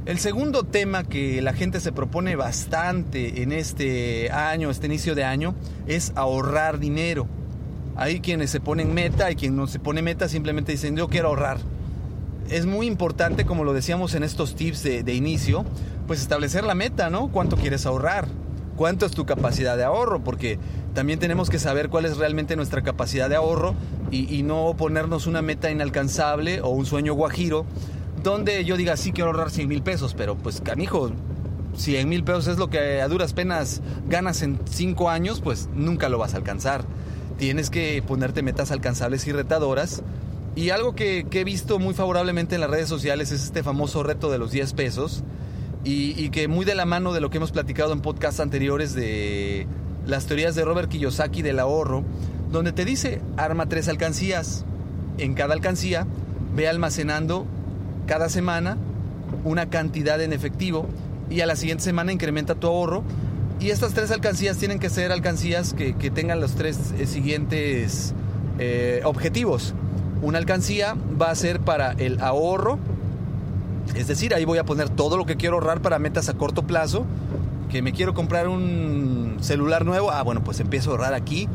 El 0.09 0.19
segundo 0.19 0.63
tema 0.63 1.05
que 1.05 1.43
la 1.43 1.53
gente 1.53 1.81
se 1.81 1.93
propone 1.93 2.35
bastante 2.35 3.43
en 3.43 3.53
este 3.53 4.31
año, 4.31 4.71
este 4.71 4.87
inicio 4.87 5.15
de 5.15 5.23
año, 5.25 5.55
es 5.87 6.13
ahorrar 6.17 6.79
dinero. 6.79 7.27
Hay 7.95 8.21
quienes 8.21 8.49
se 8.51 8.59
ponen 8.59 8.95
meta, 8.95 9.27
hay 9.27 9.37
quien 9.37 9.55
no 9.55 9.67
se 9.67 9.79
pone 9.79 10.01
meta, 10.01 10.27
simplemente 10.27 10.73
dicen 10.73 10.97
yo 10.97 11.09
quiero 11.09 11.29
ahorrar. 11.29 11.59
Es 12.49 12.65
muy 12.65 12.87
importante, 12.87 13.45
como 13.45 13.65
lo 13.65 13.75
decíamos 13.75 14.15
en 14.15 14.23
estos 14.23 14.55
tips 14.55 14.83
de, 14.83 15.15
inicio, 15.15 15.67
pues 16.07 16.23
establecer 16.23 16.65
la 16.65 16.75
meta, 16.75 17.11
¿no? 17.11 17.29
¿Cuánto 17.29 17.59
quieres 17.59 17.85
ahorrar? 17.85 18.29
¿Cuánto 18.77 19.05
es 19.05 19.13
tu 19.13 19.27
capacidad 19.27 19.77
de 19.77 19.85
ahorro? 19.85 20.25
Porque 20.25 20.59
también 20.95 21.19
tenemos 21.19 21.51
que 21.51 21.59
saber 21.59 21.91
cuál 21.91 22.07
es 22.07 22.17
realmente 22.17 22.57
nuestra 22.57 22.81
capacidad 22.81 23.29
de 23.29 23.37
ahorro 23.37 23.75
y 24.11 24.43
no 24.43 24.75
ponernos 24.75 25.27
una 25.27 25.43
meta 25.43 25.71
inalcanzable 25.71 26.63
o 26.63 26.71
un 26.71 26.87
sueño 26.87 27.13
guajiro 27.13 27.67
donde 28.33 28.65
yo 28.65 28.77
diga, 28.77 28.97
sí 28.97 29.13
quiero 29.13 29.31
ahorrar 29.31 29.51
100 29.51 29.69
mil 29.69 29.83
pesos, 29.83 30.15
pero 30.15 30.37
pues 30.37 30.61
canijo, 30.61 31.11
100 31.77 32.09
mil 32.09 32.25
pesos 32.25 32.49
es 32.49 32.59
lo 32.59 32.69
que 32.71 33.01
a 33.01 33.09
duras 33.09 33.33
penas 33.33 33.81
ganas 34.09 34.43
en 34.43 34.59
5 34.69 35.11
años, 35.11 35.41
pues 35.41 35.69
nunca 35.75 36.09
lo 36.09 36.19
vas 36.19 36.35
a 36.35 36.39
alcanzar. 36.39 36.85
Tienes 37.39 37.71
que 37.71 38.03
ponerte 38.07 38.43
metas 38.43 38.71
alcanzables 38.71 39.27
y 39.27 39.33
retadoras. 39.33 40.03
Y 40.57 40.71
algo 40.71 40.95
que, 40.95 41.27
he 41.31 41.45
visto 41.45 41.79
muy 41.79 41.95
favorablemente 41.95 42.57
en 42.57 42.61
las 42.61 42.71
redes 42.71 42.89
sociales 42.89 43.31
es 43.31 43.45
este 43.45 43.63
famoso 43.63 44.03
reto 44.03 44.31
de 44.31 44.39
los 44.39 44.51
10 44.51 44.73
pesos. 44.73 45.23
y, 45.85 46.21
y 46.21 46.31
que 46.31 46.49
muy 46.49 46.65
de 46.65 46.75
la 46.75 46.85
mano 46.85 47.13
de 47.13 47.21
lo 47.21 47.31
que 47.31 47.37
hemos 47.37 47.53
platicado 47.53 47.93
en 47.93 48.01
podcasts 48.01 48.41
anteriores 48.41 48.95
de 48.95 49.67
las 50.05 50.27
teorías 50.27 50.55
de 50.55 50.65
Robert 50.65 50.89
Kiyosaki 50.89 51.43
del 51.43 51.61
ahorro, 51.61 52.03
donde 52.51 52.73
te 52.73 52.85
dice, 52.85 53.21
arma 53.37 53.69
tres 53.69 53.89
alcancías. 53.89 54.65
En 55.19 55.35
cada 55.35 55.55
alcancía, 55.55 56.07
ve 56.55 56.69
almacenando 56.69 57.47
cada 58.09 58.29
semana 58.29 58.79
una 59.45 59.69
cantidad 59.69 60.21
en 60.21 60.33
efectivo 60.33 60.87
y 61.31 61.43
a 61.43 61.47
la 61.47 61.55
siguiente 61.55 61.85
semana 61.85 62.11
incrementa 62.11 62.57
tu 62.57 62.67
ahorro. 62.67 63.05
Y 63.61 63.71
estas 63.71 63.93
tres 63.93 64.11
alcancías 64.11 64.57
tienen 64.57 64.79
que 64.79 64.89
ser 64.89 65.13
alcancías 65.13 65.75
que, 65.75 65.95
que 65.95 66.11
tengan 66.11 66.41
los 66.41 66.55
tres 66.55 66.79
eh, 66.99 67.07
siguientes 67.07 68.15
eh, 68.59 69.03
objetivos. 69.05 69.75
Una 70.23 70.39
alcancía 70.39 70.97
va 71.21 71.31
a 71.31 71.35
ser 71.35 71.61
para 71.61 71.93
el 71.93 72.21
ahorro, 72.21 72.79
es 73.95 74.07
decir, 74.09 74.35
ahí 74.35 74.45
voy 74.45 74.59
a 74.59 74.65
poner 74.65 74.89
todo 74.89 75.17
lo 75.17 75.27
que 75.27 75.37
quiero 75.37 75.57
ahorrar 75.57 75.83
para 75.83 75.99
metas 75.99 76.29
a 76.29 76.35
corto 76.35 76.67
plazo, 76.67 77.05
que 77.69 77.83
me 77.83 77.93
quiero 77.93 78.15
comprar 78.15 78.49
un 78.49 79.37
celular 79.41 79.85
nuevo, 79.85 80.11
ah, 80.11 80.23
bueno, 80.23 80.43
pues 80.43 80.61
empiezo 80.61 80.91
a 80.91 80.93
ahorrar 80.95 81.15
aquí 81.15 81.49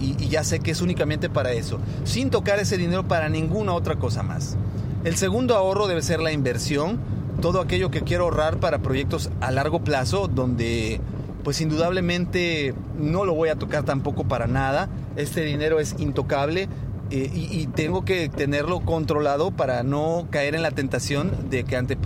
y, 0.00 0.16
y, 0.22 0.28
ya 0.28 0.42
sé 0.42 0.60
que 0.60 0.70
es 0.70 0.80
únicamente 0.80 1.28
para 1.28 1.52
eso, 1.52 1.78
sin 2.04 2.30
tocar 2.30 2.58
ese 2.58 2.76
dinero 2.76 3.06
para 3.06 3.28
ninguna 3.28 3.72
otra 3.72 3.96
cosa 3.96 4.22
más. 4.22 4.56
El 5.04 5.16
segundo 5.16 5.54
ahorro 5.54 5.86
debe 5.86 6.02
ser 6.02 6.20
la 6.20 6.32
inversión, 6.32 6.98
todo 7.40 7.60
aquello 7.60 7.90
que 7.90 8.02
quiero 8.02 8.24
ahorrar 8.24 8.58
para 8.58 8.78
proyectos 8.78 9.30
a 9.40 9.50
largo 9.50 9.84
plazo, 9.84 10.28
donde 10.28 11.00
pues 11.44 11.60
indudablemente 11.60 12.74
no 12.98 13.24
lo 13.24 13.34
voy 13.34 13.48
a 13.48 13.56
tocar 13.56 13.84
tampoco 13.84 14.24
para 14.24 14.46
nada, 14.46 14.88
este 15.16 15.42
dinero 15.42 15.78
es 15.80 15.94
intocable, 15.98 16.68
eh, 17.10 17.30
y, 17.32 17.66
tengo 17.68 18.04
que 18.04 18.28
tenerlo 18.28 18.80
controlado 18.80 19.50
para 19.50 19.82
no 19.82 20.26
caer 20.30 20.54
en 20.54 20.60
la 20.60 20.72
tentación 20.72 21.48
de 21.48 21.64
que 21.64 21.74
ante, 21.74 21.96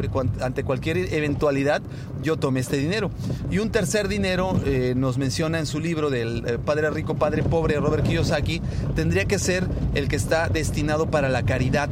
ante 0.40 0.62
cualquier 0.62 0.96
eventualidad 1.12 1.82
yo 2.22 2.36
tome 2.36 2.60
este 2.60 2.76
dinero. 2.76 3.10
Y 3.50 3.58
un 3.58 3.70
tercer 3.70 4.06
dinero, 4.06 4.54
eh, 4.64 4.94
nos 4.96 5.18
menciona 5.18 5.58
en 5.58 5.66
su 5.66 5.80
libro 5.80 6.08
del 6.08 6.44
eh, 6.46 6.58
Padre 6.64 6.90
Rico, 6.90 7.16
Padre 7.16 7.42
Pobre, 7.42 7.80
Robert 7.80 8.04
Kiyosaki, 8.04 8.62
tendría 8.94 9.24
que 9.24 9.40
ser 9.40 9.66
el 9.96 10.06
que 10.06 10.14
está 10.14 10.48
destinado 10.48 11.10
para 11.10 11.28
la 11.28 11.42
caridad, 11.42 11.88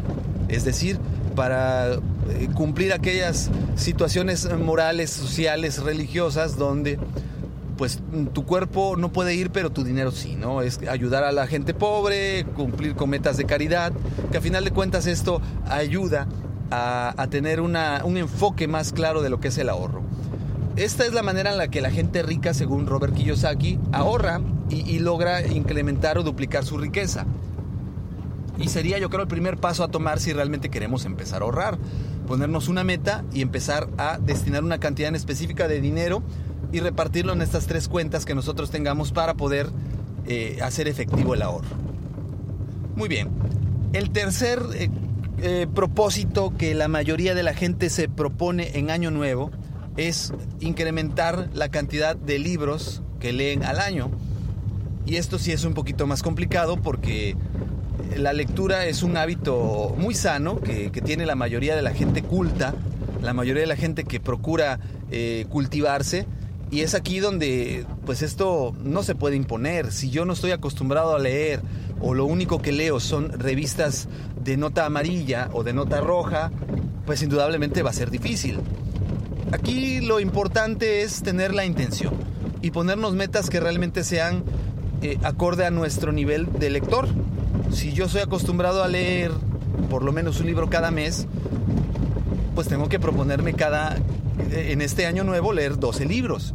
es 0.51 0.65
decir, 0.65 0.99
para 1.35 1.99
cumplir 2.55 2.93
aquellas 2.93 3.51
situaciones 3.77 4.49
morales, 4.59 5.11
sociales, 5.11 5.83
religiosas, 5.83 6.57
donde 6.57 6.99
pues 7.77 7.99
tu 8.35 8.45
cuerpo 8.45 8.97
no 8.99 9.11
puede 9.11 9.35
ir, 9.35 9.51
pero 9.51 9.71
tu 9.71 9.85
dinero 9.85 10.11
sí, 10.11 10.37
¿no? 10.37 10.61
Es 10.61 10.81
ayudar 10.87 11.25
a 11.25 11.33
la 11.33 11.47
gente 11.47 11.73
pobre, 11.73 12.45
cumplir 12.55 12.95
con 12.95 13.09
metas 13.09 13.39
de 13.39 13.47
caridad, 13.47 13.93
que 14.31 14.37
a 14.37 14.41
final 14.43 14.65
de 14.65 14.71
cuentas 14.71 15.07
esto 15.07 15.41
ayuda 15.67 16.29
a, 16.71 17.27
tener 17.31 17.61
un 17.61 17.77
enfoque 18.17 18.69
más 18.69 18.93
claro 18.93 19.23
de 19.23 19.31
lo 19.31 19.41
que 19.41 19.49
es 19.49 19.57
el 19.57 19.71
ahorro. 19.71 20.03
Esta 20.77 21.07
es 21.07 21.15
la 21.15 21.23
manera 21.23 21.53
en 21.53 21.59
la 21.59 21.69
que 21.69 21.81
la 21.81 21.91
gente 21.91 22.23
rica, 22.23 22.53
según 22.53 22.87
Robert 22.87 23.15
Kiyosaki, 23.15 23.79
ahorra 23.93 24.41
y 24.69 24.99
logra 24.99 25.45
incrementar 25.47 26.19
o 26.19 26.23
duplicar 26.23 26.65
su 26.65 26.77
riqueza. 26.77 27.25
Y 28.61 28.69
sería 28.69 28.99
yo 28.99 29.09
creo 29.09 29.23
el 29.23 29.29
primer 29.29 29.57
paso 29.57 29.83
a 29.83 29.89
tomar 29.89 30.21
si 30.21 30.33
realmente 30.33 30.69
queremos 30.69 31.05
empezar 31.07 31.43
a 31.43 31.45
ahorrar. 31.47 31.79
Ponernos 32.27 32.69
una 32.69 32.85
meta 32.85 33.25
y 33.33 33.43
empezar 33.43 33.89
a 33.97 34.19
destinar 34.19 34.63
una 34.63 34.79
cantidad 34.79 35.09
en 35.09 35.17
específica 35.17 35.67
de 35.67 35.81
dinero 35.81 36.23
y 36.73 36.81
repartirlo 36.81 37.33
en 37.33 37.43
estas 37.43 37.67
tres 37.67 37.89
cuentas 37.89 38.25
que 38.25 38.35
nosotros 38.35 38.71
tengamos 38.71 39.13
para 39.13 39.35
poder 39.35 39.71
eh, 40.27 40.59
hacer 40.63 40.89
efectivo 40.89 41.35
el 41.35 41.43
ahorro. 41.43 41.69
Muy 42.95 43.09
bien. 43.09 43.31
El 43.93 44.11
tercer 44.11 44.63
eh, 44.75 44.91
eh, 45.43 45.67
propósito 45.75 46.53
que 46.57 46.75
la 46.75 46.87
mayoría 46.87 47.35
de 47.35 47.43
la 47.43 47.55
gente 47.55 47.89
se 47.89 48.09
propone 48.09 48.79
en 48.79 48.91
año 48.91 49.11
nuevo 49.11 49.51
es 49.97 50.33
incrementar 50.61 51.49
la 51.55 51.71
cantidad 51.71 52.15
de 52.15 52.39
libros 52.39 53.03
que 53.19 53.33
leen 53.33 53.65
al 53.65 53.81
año. 53.81 54.11
Y 55.07 55.17
esto 55.17 55.39
sí 55.39 55.51
es 55.51 55.65
un 55.65 55.75
poquito 55.75 56.07
más 56.07 56.23
complicado 56.23 56.77
porque 56.77 57.37
la 58.17 58.33
lectura 58.33 58.87
es 58.87 59.03
un 59.03 59.17
hábito 59.17 59.95
muy 59.97 60.15
sano 60.15 60.61
que, 60.61 60.91
tiene 60.91 61.27
la 61.27 61.35
mayoría 61.35 61.75
de 61.77 61.83
la 61.83 61.93
gente 61.93 62.23
culta, 62.23 62.75
la 63.23 63.33
mayoría 63.33 63.63
de 63.63 63.67
la 63.67 63.77
gente 63.77 64.05
que 64.05 64.21
procura 64.21 64.79
eh, 65.11 65.47
cultivarse 65.49 66.27
y 66.71 66.83
es 66.83 66.95
aquí 66.95 67.19
donde, 67.19 67.85
pues 68.07 68.23
esto 68.23 68.75
no 68.85 69.03
se 69.03 69.17
puede 69.17 69.35
imponer. 69.35 69.93
Si 69.93 70.11
yo 70.11 70.25
no 70.25 70.35
estoy 70.35 70.53
acostumbrado 70.53 71.17
a 71.17 71.19
leer 71.19 71.61
o 72.01 72.15
lo 72.15 72.27
único 72.27 72.63
que 72.63 72.71
leo 72.71 73.01
son 73.01 73.31
revistas 73.31 74.09
de 74.43 74.57
nota 74.57 74.87
amarilla 74.87 75.51
o 75.53 75.65
de 75.65 75.73
nota 75.73 76.01
roja, 76.01 76.53
pues 77.07 77.23
indudablemente 77.23 77.83
va 77.83 77.91
a 77.91 77.95
ser 77.95 78.11
difícil. 78.11 78.61
Aquí 79.51 80.01
lo 80.01 80.21
importante 80.21 81.03
es 81.03 81.23
tener 81.23 81.55
la 81.55 81.65
intención 81.65 82.15
y 82.63 82.71
ponernos 82.71 83.15
metas 83.15 83.51
que 83.51 83.59
realmente 83.59 84.05
sean 84.05 84.45
eh, 85.03 85.19
acorde 85.25 85.67
a 85.67 85.71
nuestro 85.73 86.13
nivel 86.13 86.47
de 86.61 86.71
lector. 86.71 87.09
Si 87.71 87.93
yo 87.93 88.09
soy 88.09 88.21
acostumbrado 88.21 88.83
a 88.83 88.89
leer 88.89 89.33
por 89.89 90.03
lo 90.03 90.13
menos 90.13 90.41
un 90.41 90.47
libro 90.47 90.71
cada 90.71 90.91
mes, 90.91 91.27
pues 92.55 92.69
tengo 92.69 92.89
que 92.89 93.01
proponerme 93.01 93.55
cada, 93.55 93.97
en 94.51 94.83
este 94.83 95.07
año 95.07 95.25
nuevo 95.25 95.53
leer 95.53 95.79
12 95.79 96.05
libros, 96.07 96.55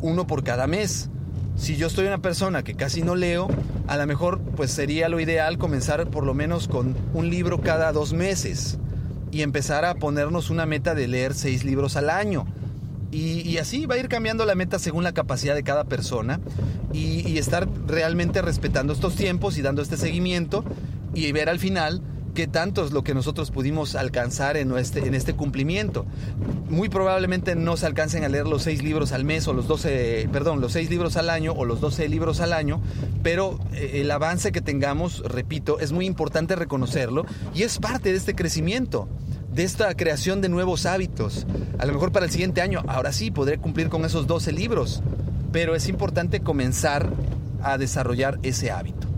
uno 0.00 0.26
por 0.26 0.44
cada 0.44 0.66
mes. 0.66 1.08
Si 1.56 1.76
yo 1.76 1.86
estoy 1.88 2.06
una 2.06 2.22
persona 2.22 2.62
que 2.62 2.74
casi 2.74 3.02
no 3.02 3.14
leo, 3.14 3.48
a 3.86 3.96
lo 3.96 4.06
mejor 4.06 4.40
pues 4.40 4.70
sería 4.70 5.08
lo 5.08 5.20
ideal 5.20 5.58
comenzar 5.58 6.08
por 6.08 6.24
lo 6.24 6.34
menos 6.34 6.68
con 6.68 6.96
un 7.12 7.28
libro 7.28 7.60
cada 7.60 7.92
dos 7.92 8.12
meses 8.12 8.78
y 9.30 9.42
empezar 9.42 9.84
a 9.84 9.94
ponernos 9.94 10.50
una 10.50 10.66
meta 10.66 10.94
de 10.94 11.08
leer 11.08 11.34
seis 11.34 11.64
libros 11.64 11.96
al 11.96 12.10
año. 12.10 12.46
Y, 13.12 13.58
así 13.58 13.86
va 13.86 13.96
a 13.96 13.98
ir 13.98 14.08
cambiando 14.08 14.44
la 14.44 14.54
meta 14.54 14.78
según 14.78 15.02
la 15.02 15.12
capacidad 15.12 15.54
de 15.54 15.64
cada 15.64 15.84
persona 15.84 16.40
y, 16.92 17.28
y 17.28 17.38
estar 17.38 17.68
realmente 17.86 18.40
respetando 18.40 18.92
estos 18.92 19.16
tiempos 19.16 19.58
y 19.58 19.62
dando 19.62 19.82
este 19.82 19.96
seguimiento 19.96 20.64
y 21.12 21.30
ver 21.32 21.48
al 21.48 21.58
final 21.58 22.02
qué 22.34 22.46
tanto 22.46 22.84
es 22.84 22.92
lo 22.92 23.02
que 23.02 23.14
nosotros 23.14 23.50
pudimos 23.50 23.94
alcanzar 23.94 24.56
en 24.56 24.76
este, 24.76 25.06
en 25.06 25.14
este 25.14 25.34
cumplimiento. 25.34 26.06
Muy 26.68 26.88
probablemente 26.88 27.56
no 27.56 27.76
se 27.76 27.86
alcancen 27.86 28.24
a 28.24 28.28
leer 28.28 28.46
los 28.46 28.62
seis 28.62 28.82
libros 28.82 29.12
al 29.12 29.24
mes 29.24 29.48
o 29.48 29.52
los 29.52 29.66
12, 29.66 30.28
perdón, 30.32 30.60
los 30.60 30.72
seis 30.72 30.90
libros 30.90 31.16
al 31.16 31.30
año 31.30 31.52
o 31.52 31.64
los 31.64 31.80
12 31.80 32.08
libros 32.08 32.40
al 32.40 32.52
año, 32.52 32.80
pero 33.22 33.58
eh, 33.72 34.00
el 34.00 34.10
avance 34.10 34.52
que 34.52 34.60
tengamos, 34.60 35.22
repito, 35.24 35.80
es 35.80 35.92
muy 35.92 36.06
importante 36.06 36.56
reconocerlo 36.56 37.26
y 37.54 37.62
es 37.62 37.78
parte 37.78 38.10
de 38.10 38.18
este 38.18 38.34
crecimiento 38.34 39.08
de 39.52 39.64
esta 39.64 39.94
creación 39.94 40.40
de 40.40 40.48
nuevos 40.48 40.86
hábitos. 40.86 41.46
A 41.78 41.86
lo 41.86 41.92
mejor 41.92 42.12
para 42.12 42.26
el 42.26 42.32
siguiente 42.32 42.60
año, 42.60 42.82
ahora 42.86 43.12
sí, 43.12 43.30
podré 43.30 43.58
cumplir 43.58 43.88
con 43.88 44.04
esos 44.04 44.26
12 44.26 44.52
libros, 44.52 45.02
pero 45.52 45.74
es 45.74 45.88
importante 45.88 46.40
comenzar 46.40 47.10
a 47.62 47.78
desarrollar 47.78 48.38
ese 48.42 48.70
hábito. 48.70 49.08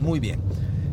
Muy 0.00 0.20
bien. 0.20 0.40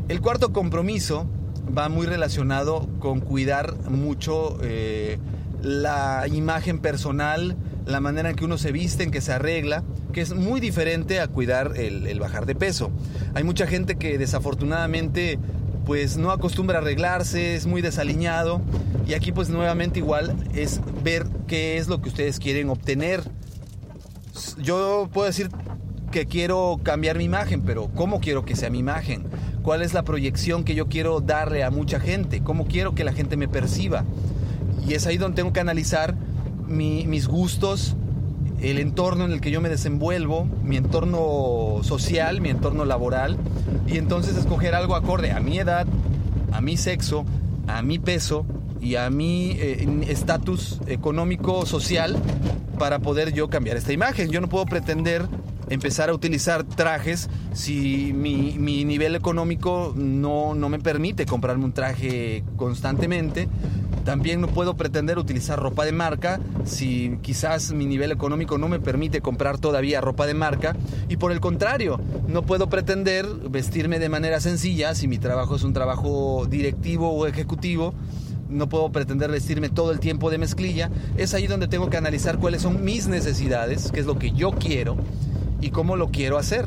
El 0.07 0.21
cuarto 0.21 0.51
compromiso 0.51 1.27
va 1.75 1.89
muy 1.89 2.05
relacionado 2.05 2.87
con 2.99 3.21
cuidar 3.21 3.75
mucho 3.89 4.57
eh, 4.61 5.17
la 5.61 6.25
imagen 6.27 6.79
personal, 6.79 7.55
la 7.85 7.99
manera 7.99 8.29
en 8.29 8.35
que 8.35 8.45
uno 8.45 8.57
se 8.57 8.71
viste, 8.71 9.03
en 9.03 9.11
que 9.11 9.21
se 9.21 9.33
arregla, 9.33 9.83
que 10.13 10.21
es 10.21 10.33
muy 10.33 10.59
diferente 10.59 11.19
a 11.19 11.27
cuidar 11.27 11.73
el, 11.75 12.07
el 12.07 12.19
bajar 12.19 12.45
de 12.45 12.55
peso. 12.55 12.91
Hay 13.33 13.43
mucha 13.43 13.67
gente 13.67 13.95
que 13.95 14.17
desafortunadamente 14.17 15.39
pues 15.85 16.17
no 16.17 16.31
acostumbra 16.31 16.79
arreglarse, 16.79 17.55
es 17.55 17.67
muy 17.67 17.81
desaliñado 17.81 18.61
y 19.07 19.13
aquí 19.13 19.31
pues 19.31 19.49
nuevamente 19.49 19.99
igual 19.99 20.35
es 20.53 20.81
ver 21.03 21.27
qué 21.47 21.77
es 21.77 21.87
lo 21.87 22.01
que 22.01 22.09
ustedes 22.09 22.39
quieren 22.39 22.69
obtener. 22.69 23.21
Yo 24.57 25.09
puedo 25.13 25.27
decir 25.27 25.49
que 26.11 26.25
quiero 26.25 26.79
cambiar 26.81 27.17
mi 27.17 27.25
imagen, 27.25 27.61
pero 27.61 27.89
¿cómo 27.93 28.19
quiero 28.19 28.45
que 28.45 28.55
sea 28.55 28.69
mi 28.69 28.79
imagen? 28.79 29.27
¿Cuál 29.61 29.81
es 29.81 29.93
la 29.93 30.03
proyección 30.03 30.63
que 30.63 30.75
yo 30.75 30.87
quiero 30.87 31.19
darle 31.19 31.63
a 31.63 31.71
mucha 31.71 31.99
gente? 31.99 32.41
¿Cómo 32.41 32.65
quiero 32.65 32.95
que 32.95 33.03
la 33.03 33.13
gente 33.13 33.37
me 33.37 33.47
perciba? 33.47 34.05
Y 34.87 34.93
es 34.93 35.05
ahí 35.07 35.17
donde 35.17 35.35
tengo 35.35 35.53
que 35.53 35.59
analizar 35.59 36.15
mi, 36.67 37.05
mis 37.05 37.27
gustos, 37.27 37.95
el 38.61 38.79
entorno 38.79 39.25
en 39.25 39.31
el 39.31 39.41
que 39.41 39.51
yo 39.51 39.61
me 39.61 39.69
desenvuelvo, 39.69 40.47
mi 40.63 40.77
entorno 40.77 41.79
social, 41.83 42.41
mi 42.41 42.49
entorno 42.49 42.85
laboral, 42.85 43.37
y 43.87 43.97
entonces 43.97 44.35
escoger 44.37 44.75
algo 44.75 44.95
acorde 44.95 45.31
a 45.31 45.39
mi 45.39 45.59
edad, 45.59 45.87
a 46.51 46.61
mi 46.61 46.77
sexo, 46.77 47.25
a 47.67 47.81
mi 47.81 47.99
peso 47.99 48.45
y 48.81 48.95
a 48.95 49.09
mi 49.09 49.57
estatus 50.07 50.79
eh, 50.87 50.93
económico 50.93 51.65
social 51.65 52.15
para 52.77 52.99
poder 52.99 53.33
yo 53.33 53.49
cambiar 53.49 53.77
esta 53.77 53.93
imagen. 53.93 54.29
Yo 54.29 54.41
no 54.41 54.49
puedo 54.49 54.65
pretender 54.65 55.25
empezar 55.69 56.09
a 56.09 56.13
utilizar 56.13 56.63
trajes 56.63 57.29
si 57.53 58.13
mi, 58.13 58.55
mi 58.59 58.85
nivel 58.85 59.15
económico 59.15 59.93
no, 59.95 60.53
no, 60.53 60.69
me 60.69 60.79
permite 60.79 61.25
comprarme 61.25 61.65
un 61.65 61.73
traje 61.73 62.43
constantemente. 62.55 63.47
También 64.05 64.39
no 64.39 64.47
puedo 64.47 64.77
pretender 64.77 65.17
utilizar 65.17 65.59
ropa 65.59 65.83
de 65.83 65.91
marca 65.91 66.39
si 66.63 67.17
quizás 67.23 67.73
mi 67.73 67.87
nivel 67.87 68.11
económico 68.11 68.57
no 68.57 68.69
me 68.69 68.79
permite 68.79 69.19
comprar 69.19 69.57
todavía 69.57 69.99
ropa 69.99 70.27
de 70.27 70.35
marca. 70.35 70.75
Y 71.09 71.17
por 71.17 71.31
el 71.31 71.39
contrario, 71.39 71.99
no 72.27 72.43
puedo 72.43 72.69
pretender 72.69 73.25
vestirme 73.49 73.99
de 73.99 74.09
manera 74.09 74.39
sencilla 74.39 74.93
si 74.93 75.07
mi 75.07 75.17
trabajo 75.17 75.55
es 75.55 75.63
un 75.63 75.73
trabajo 75.73 76.45
directivo 76.47 77.11
o 77.11 77.25
ejecutivo 77.27 77.93
no 78.47 78.69
puedo 78.69 78.91
pretender 78.91 79.31
vestirme 79.31 79.69
todo 79.69 79.91
el 79.91 79.99
tiempo 79.99 80.29
de 80.29 80.37
mezclilla. 80.37 80.91
Es 81.17 81.33
ahí 81.33 81.47
donde 81.47 81.67
tengo 81.67 81.89
que 81.89 81.97
analizar 81.97 82.37
cuáles 82.37 82.61
son 82.61 82.83
mis 82.83 83.07
necesidades, 83.07 83.91
qué 83.91 83.99
es 83.99 84.05
lo 84.05 84.19
que 84.19 84.31
yo 84.31 84.51
quiero 84.51 84.97
y 85.61 85.71
cómo 85.71 85.95
lo 85.95 86.09
quiero 86.09 86.37
hacer. 86.37 86.65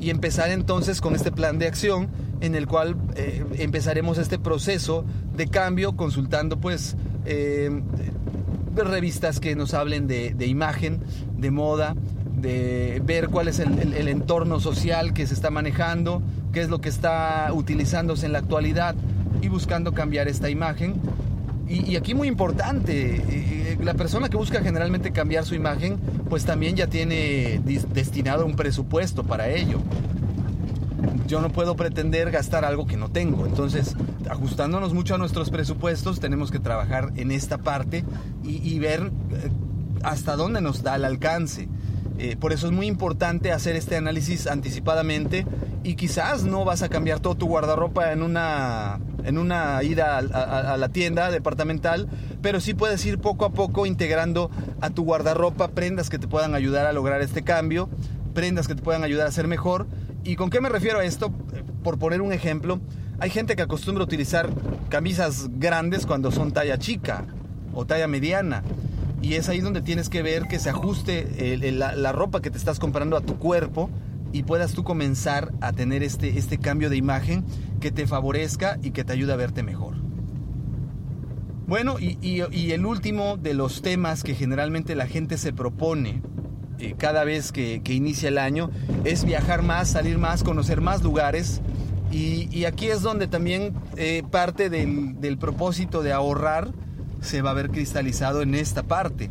Y 0.00 0.10
empezar 0.10 0.50
entonces 0.50 1.00
con 1.00 1.14
este 1.14 1.30
plan 1.30 1.58
de 1.58 1.66
acción 1.66 2.08
en 2.40 2.54
el 2.54 2.66
cual 2.66 2.96
eh, 3.16 3.44
empezaremos 3.58 4.18
este 4.18 4.38
proceso 4.38 5.04
de 5.36 5.46
cambio 5.46 5.96
consultando 5.96 6.58
pues 6.58 6.96
eh, 7.26 7.70
revistas 8.74 9.40
que 9.40 9.54
nos 9.56 9.74
hablen 9.74 10.06
de, 10.06 10.46
imagen, 10.46 11.00
de 11.36 11.50
moda, 11.50 11.94
de 12.36 13.02
ver 13.04 13.28
cuál 13.28 13.48
es 13.48 13.58
el, 13.58 14.08
entorno 14.08 14.60
social 14.60 15.12
que 15.12 15.26
se 15.26 15.34
está 15.34 15.50
manejando, 15.50 16.22
qué 16.52 16.62
es 16.62 16.70
lo 16.70 16.80
que 16.80 16.88
está 16.88 17.50
utilizándose 17.52 18.26
en 18.26 18.32
la 18.32 18.38
actualidad 18.38 18.94
y 19.42 19.48
buscando 19.48 19.92
cambiar 19.92 20.28
esta 20.28 20.48
imagen. 20.50 20.94
Y, 21.68 21.94
aquí 21.96 22.14
muy 22.14 22.26
importante, 22.26 23.22
eh, 23.28 23.69
la 23.82 23.94
persona 23.94 24.28
que 24.28 24.36
busca 24.36 24.60
generalmente 24.60 25.12
cambiar 25.12 25.44
su 25.44 25.54
imagen, 25.54 25.98
pues 26.28 26.44
también 26.44 26.76
ya 26.76 26.86
tiene 26.86 27.60
destinado 27.64 28.46
un 28.46 28.56
presupuesto 28.56 29.24
para 29.24 29.48
ello 29.48 29.80
yo 31.30 31.40
no 31.40 31.50
puedo 31.50 31.76
pretender 31.76 32.32
gastar 32.32 32.64
algo 32.64 32.86
que 32.86 32.96
no 32.96 33.08
tengo. 33.08 33.46
Entonces, 33.46 33.94
ajustándonos 34.28 34.92
mucho 34.92 35.14
a 35.14 35.18
nuestros 35.18 35.50
presupuestos, 35.50 36.18
tenemos 36.18 36.50
que 36.50 36.58
trabajar 36.58 37.12
en 37.14 37.30
esta 37.30 37.58
parte 37.58 38.04
y, 38.42 38.78
ver 38.80 39.12
eh, 39.30 39.50
hasta 40.02 40.34
dónde 40.34 40.60
nos 40.60 40.82
da 40.82 40.96
el 40.96 41.04
alcance. 41.04 41.68
Eh, 42.18 42.36
por 42.36 42.52
eso 42.52 42.66
es 42.66 42.72
muy 42.72 42.86
importante 42.86 43.52
hacer 43.52 43.76
este 43.76 43.96
análisis 43.96 44.48
anticipadamente 44.48 45.46
y 45.84 45.94
quizás 45.94 46.42
no 46.42 46.64
vas 46.64 46.82
a 46.82 46.88
cambiar 46.88 47.20
todo 47.20 47.36
tu 47.36 47.46
guardarropa 47.46 48.12
en 48.12 48.22
una, 48.22 48.98
en 49.24 49.38
una 49.38 49.82
ida 49.82 50.18
a, 50.18 50.76
la 50.76 50.88
tienda 50.88 51.30
departamental, 51.30 52.08
pero 52.42 52.60
sí 52.60 52.74
puedes 52.74 53.04
ir 53.06 53.18
poco 53.18 53.44
a 53.44 53.50
poco 53.50 53.86
integrando 53.86 54.50
a 54.80 54.90
tu 54.90 55.04
guardarropa 55.04 55.68
prendas 55.68 56.10
que 56.10 56.18
te 56.18 56.28
puedan 56.28 56.54
ayudar 56.54 56.86
a 56.86 56.92
lograr 56.92 57.22
este 57.22 57.42
cambio, 57.42 57.88
prendas 58.34 58.68
que 58.68 58.74
te 58.74 58.82
puedan 58.82 59.04
ayudar 59.04 59.26
a 59.26 59.32
ser 59.32 59.48
mejor 59.48 59.86
¿Y 60.24 60.36
con 60.36 60.50
qué 60.50 60.60
me 60.60 60.68
refiero 60.68 60.98
a 60.98 61.04
esto? 61.04 61.32
Por 61.82 61.98
poner 61.98 62.20
un 62.20 62.32
ejemplo, 62.32 62.80
hay 63.20 63.30
gente 63.30 63.56
que 63.56 63.62
acostumbra 63.62 64.04
utilizar 64.04 64.50
camisas 64.90 65.48
grandes 65.58 66.04
cuando 66.04 66.30
son 66.30 66.52
talla 66.52 66.78
chica 66.78 67.24
o 67.72 67.86
talla 67.86 68.06
mediana. 68.06 68.62
Y 69.22 69.34
es 69.34 69.48
ahí 69.48 69.60
donde 69.60 69.82
tienes 69.82 70.08
que 70.08 70.22
ver 70.22 70.46
que 70.46 70.58
se 70.58 70.70
ajuste 70.70 71.56
la, 71.72 72.12
ropa 72.12 72.40
que 72.40 72.50
te 72.50 72.58
estás 72.58 72.78
comprando 72.78 73.16
a 73.16 73.22
tu 73.22 73.38
cuerpo 73.38 73.90
y 74.32 74.42
puedas 74.42 74.72
tú 74.72 74.84
comenzar 74.84 75.52
a 75.60 75.72
tener 75.72 76.02
este, 76.02 76.38
este 76.38 76.58
cambio 76.58 76.90
de 76.90 76.96
imagen 76.96 77.44
que 77.80 77.90
te 77.90 78.06
favorezca 78.06 78.78
y 78.82 78.92
que 78.92 79.04
te 79.04 79.12
ayude 79.12 79.32
a 79.32 79.36
verte 79.36 79.62
mejor. 79.62 79.94
Bueno, 81.66 81.96
y 82.00 82.70
el 82.72 82.84
último 82.84 83.36
de 83.36 83.54
los 83.54 83.80
temas 83.80 84.24
que 84.24 84.34
generalmente 84.34 84.94
la 84.94 85.06
gente 85.06 85.38
se 85.38 85.52
propone 85.52 86.20
eh, 86.80 86.94
cada 86.96 87.24
vez 87.24 87.52
que, 87.52 87.82
inicia 87.84 88.28
el 88.28 88.38
año 88.38 88.70
es 89.04 89.24
viajar 89.24 89.62
más, 89.62 89.90
salir 89.90 90.16
más, 90.16 90.42
conocer 90.42 90.80
más 90.80 91.02
lugares. 91.02 91.60
Y, 92.10 92.64
aquí 92.64 92.88
es 92.88 93.02
donde 93.02 93.28
también 93.28 93.74
eh, 93.96 94.24
parte 94.30 94.70
del, 94.70 95.38
propósito 95.38 96.02
de 96.02 96.12
ahorrar 96.12 96.72
se 97.20 97.42
va 97.42 97.50
a 97.50 97.54
ver 97.54 97.70
cristalizado 97.70 98.42
en 98.42 98.54
esta 98.54 98.82
parte. 98.82 99.30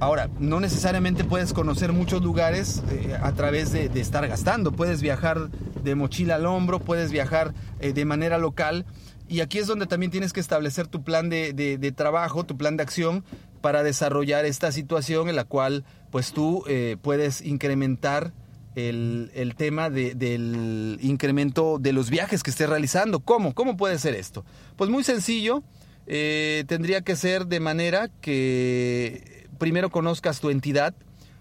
Ahora, 0.00 0.28
no 0.40 0.58
necesariamente 0.58 1.22
puedes 1.22 1.52
conocer 1.52 1.92
muchos 1.92 2.22
lugares 2.22 2.82
eh, 2.90 3.16
a 3.22 3.32
través 3.32 3.70
de, 3.72 3.86
estar 4.00 4.26
gastando. 4.26 4.72
Puedes 4.72 5.02
viajar 5.02 5.50
de 5.84 5.94
mochila 5.94 6.36
al 6.36 6.46
hombro, 6.46 6.80
puedes 6.80 7.12
viajar 7.12 7.54
de 7.78 8.04
manera 8.04 8.38
local. 8.38 8.84
Y 9.28 9.40
aquí 9.40 9.58
es 9.58 9.66
donde 9.66 9.86
también 9.86 10.10
tienes 10.10 10.32
que 10.32 10.40
establecer 10.40 10.86
tu 10.86 11.02
plan 11.02 11.30
de, 11.30 11.94
trabajo, 11.96 12.44
tu 12.44 12.56
plan 12.56 12.76
de 12.76 12.82
acción 12.82 13.24
para 13.60 13.82
desarrollar 13.82 14.44
esta 14.44 14.70
situación 14.72 15.28
en 15.28 15.36
la 15.36 15.44
cual 15.44 15.84
pues 16.10 16.32
tú 16.32 16.62
eh, 16.68 16.96
puedes 17.00 17.40
incrementar 17.40 18.32
el, 18.74 19.54
tema 19.56 19.88
del 19.88 20.98
incremento 21.00 21.78
de 21.78 21.92
los 21.92 22.10
viajes 22.10 22.42
que 22.42 22.50
estés 22.50 22.68
realizando. 22.68 23.20
¿Cómo? 23.20 23.54
¿Cómo 23.54 23.76
puede 23.76 23.98
ser 23.98 24.14
esto? 24.14 24.44
Pues 24.76 24.90
muy 24.90 25.04
sencillo, 25.04 25.62
eh, 26.06 26.64
tendría 26.66 27.00
que 27.00 27.16
ser 27.16 27.46
de 27.46 27.60
manera 27.60 28.10
que 28.20 29.46
primero 29.58 29.88
conozcas 29.88 30.40
tu 30.40 30.50
entidad, 30.50 30.94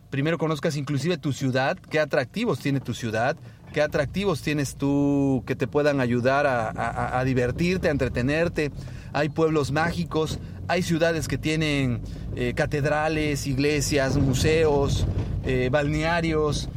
primero 0.09 0.37
conozcas 0.37 0.77
inclusive 0.77 1.17
tu 1.17 1.33
ciudad, 1.33 1.77
qué 1.89 1.99
atractivos 1.99 2.59
tiene 2.59 2.79
tu 2.79 2.93
ciudad, 2.93 3.35
qué 3.73 3.81
atractivos 3.81 4.41
tienes 4.41 4.75
tú 4.75 5.43
que 5.45 5.55
te 5.55 5.67
puedan 5.67 5.99
ayudar 5.99 6.47
a 6.47 7.23
divertirte, 7.25 7.89
a 7.89 7.91
entretenerte. 7.91 8.71
Hay 9.11 9.29
pueblos 9.29 9.71
mágicos, 9.71 10.39
hay 10.67 10.81
ciudades 10.81 11.27
que 11.27 11.37
tienen 11.37 12.01
eh, 12.35 12.53
catedrales, 12.55 13.47
iglesias, 13.47 14.17
museos, 14.17 15.05
eh, 15.45 15.69
balnearios. 15.71 16.69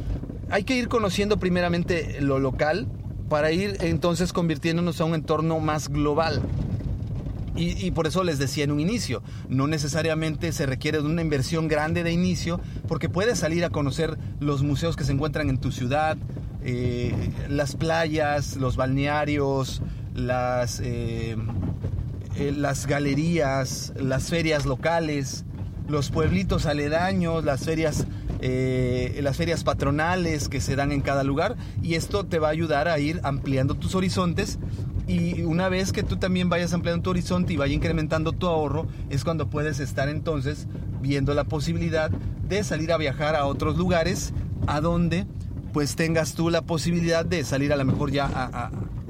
Hay 0.49 0.63
que 0.63 0.75
ir 0.75 0.87
conociendo 0.87 1.37
primeramente 1.37 2.19
lo 2.21 2.39
local 2.39 2.87
para 3.29 3.51
ir 3.51 3.77
entonces 3.81 4.33
convirtiéndonos 4.33 5.01
a 5.01 5.05
un 5.05 5.15
entorno 5.15 5.59
más 5.59 5.89
global. 5.89 6.41
Y, 7.59 7.89
por 7.89 8.05
eso 8.05 8.23
les 8.23 8.37
decía 8.37 8.65
en 8.65 8.71
un 8.71 8.79
inicio, 8.79 9.23
no 9.49 9.65
necesariamente 9.65 10.51
se 10.51 10.67
requiere 10.67 10.99
de 10.99 11.05
una 11.05 11.23
inversión 11.23 11.67
grande 11.67 12.03
de 12.03 12.11
inicio, 12.11 12.61
porque 12.87 13.09
puedes 13.09 13.39
salir 13.39 13.65
a 13.65 13.71
conocer 13.71 14.15
los 14.39 14.61
museos 14.61 14.95
que 14.95 15.03
se 15.03 15.13
encuentran 15.13 15.49
en 15.49 15.57
tu 15.57 15.71
ciudad, 15.71 16.17
eh, 16.69 17.13
las 17.47 17.77
playas, 17.77 18.57
los 18.57 18.75
balnearios, 18.75 19.81
las 20.13 20.81
eh, 20.83 21.37
las 22.37 22.87
galerías, 22.87 23.93
las 23.97 24.29
ferias 24.29 24.65
locales, 24.65 25.45
los 25.87 26.11
pueblitos 26.11 26.65
aledaños, 26.65 27.45
las 27.45 27.63
ferias, 27.63 28.05
eh, 28.41 29.17
las 29.23 29.37
ferias 29.37 29.63
patronales 29.63 30.49
que 30.49 30.59
se 30.59 30.75
dan 30.75 30.91
en 30.91 30.99
cada 30.99 31.23
lugar. 31.23 31.55
Y 31.81 31.95
esto 31.95 32.25
te 32.25 32.37
va 32.37 32.49
a 32.49 32.51
ayudar 32.51 32.89
a 32.89 32.99
ir 32.99 33.21
ampliando 33.23 33.75
tus 33.75 33.95
horizontes. 33.95 34.59
Y 35.07 35.43
una 35.43 35.69
vez 35.69 35.93
que 35.93 36.03
tú 36.03 36.17
también 36.17 36.49
vayas 36.49 36.73
ampliando 36.73 37.01
tu 37.01 37.11
horizonte 37.11 37.53
y 37.53 37.57
vaya 37.57 37.73
incrementando 37.73 38.33
tu 38.33 38.45
ahorro 38.45 38.87
es 39.09 39.23
cuando 39.23 39.49
puedes 39.49 39.79
estar 39.79 40.09
entonces 40.09 40.67
viendo 41.01 41.33
la 41.33 41.45
posibilidad 41.45 42.11
de 42.11 42.61
salir 42.65 42.91
a 42.91 42.97
viajar 42.97 43.37
a 43.37 43.45
otros 43.45 43.77
lugares 43.77 44.33
a 44.67 44.81
donde 44.81 45.25
pues 45.77 45.95
tengas 45.95 46.33
tú 46.33 46.49
la 46.49 46.63
posibilidad 46.63 47.23
de 47.23 47.43
salir 47.43 47.71
a 47.71 47.75
lo 47.75 47.85
mejor 47.85 48.09
ya 48.09 48.25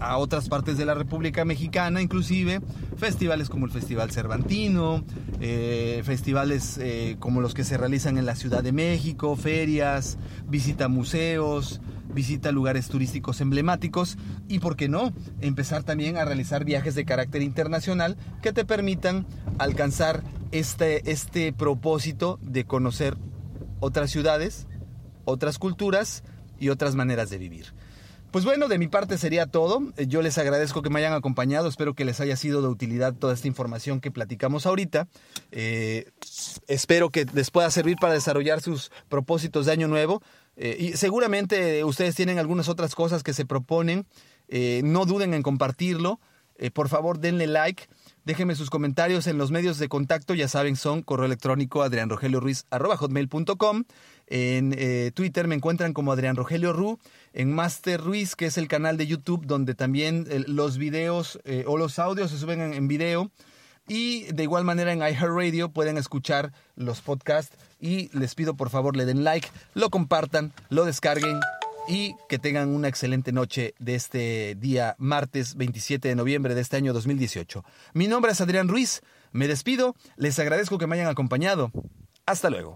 a, 0.01 0.17
otras 0.17 0.49
partes 0.49 0.77
de 0.77 0.83
la 0.83 0.95
República 0.95 1.45
Mexicana, 1.45 2.01
inclusive 2.01 2.59
festivales 2.97 3.47
como 3.47 3.67
el 3.67 3.71
Festival 3.71 4.11
Cervantino, 4.11 5.05
eh, 5.39 6.01
festivales 6.03 6.77
eh, 6.77 7.15
como 7.19 7.39
los 7.39 7.53
que 7.53 7.63
se 7.63 7.77
realizan 7.77 8.17
en 8.17 8.25
la 8.25 8.35
Ciudad 8.35 8.63
de 8.63 8.73
México, 8.73 9.37
ferias, 9.37 10.17
visita 10.45 10.89
museos, 10.89 11.79
visita 12.13 12.51
lugares 12.51 12.89
turísticos 12.89 13.39
emblemáticos 13.39 14.17
y, 14.49 14.59
¿por 14.59 14.75
qué 14.75 14.89
no?, 14.89 15.13
empezar 15.39 15.83
también 15.83 16.17
a 16.17 16.25
realizar 16.25 16.65
viajes 16.65 16.95
de 16.95 17.05
carácter 17.05 17.43
internacional 17.43 18.17
que 18.41 18.51
te 18.51 18.65
permitan 18.65 19.25
alcanzar 19.57 20.21
este, 20.51 21.09
este 21.09 21.53
propósito 21.53 22.39
de 22.41 22.65
conocer 22.65 23.15
otras 23.79 24.11
ciudades, 24.11 24.67
otras 25.23 25.59
culturas, 25.59 26.23
y 26.59 26.69
otras 26.69 26.95
maneras 26.95 27.29
de 27.29 27.37
vivir. 27.37 27.73
Pues 28.31 28.43
bueno, 28.43 28.67
de 28.67 28.77
mi 28.77 28.89
parte 28.89 29.17
sería 29.17 29.45
todo. 29.45 29.81
Yo 29.95 30.21
les 30.21 30.37
agradezco 30.37 30.81
que 30.81 30.89
me 30.89 30.99
hayan 30.99 31.13
acompañado. 31.13 31.69
Espero 31.69 31.93
que 31.93 32.03
les 32.03 32.19
haya 32.19 32.35
sido 32.35 32.61
de 32.61 32.67
utilidad 32.67 33.13
toda 33.13 33.33
esta 33.33 33.47
información 33.47 34.01
que 34.01 34.11
platicamos 34.11 34.65
ahorita. 34.65 35.07
Eh, 35.51 36.11
espero 36.67 37.09
que 37.09 37.25
les 37.33 37.51
pueda 37.51 37.71
servir 37.71 37.95
para 37.99 38.11
desarrollar 38.13 38.59
sus 38.61 38.91
propósitos 39.07 39.65
de 39.65 39.71
año 39.71 39.87
nuevo. 39.87 40.21
Eh, 40.57 40.75
y 40.77 40.97
seguramente 40.97 41.85
ustedes 41.85 42.15
tienen 42.15 42.37
algunas 42.37 42.67
otras 42.67 42.95
cosas 42.95 43.23
que 43.23 43.31
se 43.33 43.45
proponen. 43.45 44.05
Eh, 44.49 44.81
no 44.83 45.05
duden 45.05 45.33
en 45.33 45.41
compartirlo. 45.41 46.19
por 46.73 46.89
favor, 46.89 47.19
denle 47.19 47.47
like. 47.47 47.87
Déjenme 48.25 48.55
sus 48.55 48.69
comentarios 48.69 49.27
en 49.27 49.37
los 49.37 49.51
medios 49.51 49.77
de 49.77 49.87
contacto, 49.87 50.33
ya 50.33 50.49
saben, 50.49 50.75
son 50.75 51.01
correo 51.01 51.27
electrónico 51.27 51.81
adrianrogelioruiz.com. 51.81 53.83
En 54.27 54.75
eh, 54.77 55.11
Twitter 55.13 55.47
me 55.47 55.55
encuentran 55.55 55.93
como 55.93 56.11
Adrián 56.11 56.35
Rogelio 56.35 56.73
Ru. 56.73 56.99
En 57.33 57.53
Master 57.53 58.01
Ruiz, 58.01 58.35
que 58.35 58.45
es 58.45 58.57
el 58.57 58.67
canal 58.67 58.97
de 58.97 59.07
YouTube 59.07 59.45
donde 59.45 59.73
también 59.73 60.27
eh, 60.29 60.43
los 60.47 60.77
videos 60.77 61.39
eh, 61.45 61.63
o 61.67 61.77
los 61.77 61.97
audios 61.99 62.31
se 62.31 62.37
suben 62.37 62.73
en, 62.73 62.87
video. 62.87 63.31
Y 63.87 64.23
de 64.33 64.43
igual 64.43 64.65
manera 64.65 64.91
en 64.91 64.99
iHeartRadio 64.99 65.69
pueden 65.69 65.97
escuchar 65.97 66.51
los 66.75 67.01
podcasts. 67.01 67.57
Y 67.79 68.09
les 68.17 68.35
pido 68.35 68.55
por 68.55 68.69
favor 68.69 68.97
le 68.97 69.05
den 69.05 69.23
like, 69.23 69.47
lo 69.73 69.89
compartan, 69.89 70.53
lo 70.69 70.83
descarguen 70.83 71.39
y 71.87 72.15
que 72.27 72.37
tengan 72.37 72.67
una 72.67 72.89
excelente 72.89 73.31
noche 73.31 73.73
de 73.79 73.95
este 73.95 74.55
día 74.55 74.95
martes 74.97 75.55
27 75.55 76.09
de 76.09 76.15
noviembre 76.15 76.53
de 76.53 76.59
este 76.59 76.75
año 76.75 76.91
2018. 76.91 77.63
Mi 77.93 78.07
nombre 78.07 78.33
es 78.33 78.41
Adrián 78.41 78.67
Ruiz, 78.67 79.01
me 79.31 79.47
despido, 79.47 79.95
les 80.17 80.37
agradezco 80.37 80.77
que 80.77 80.87
me 80.87 80.95
hayan 80.95 81.07
acompañado. 81.07 81.71
Hasta 82.25 82.49
luego. 82.49 82.75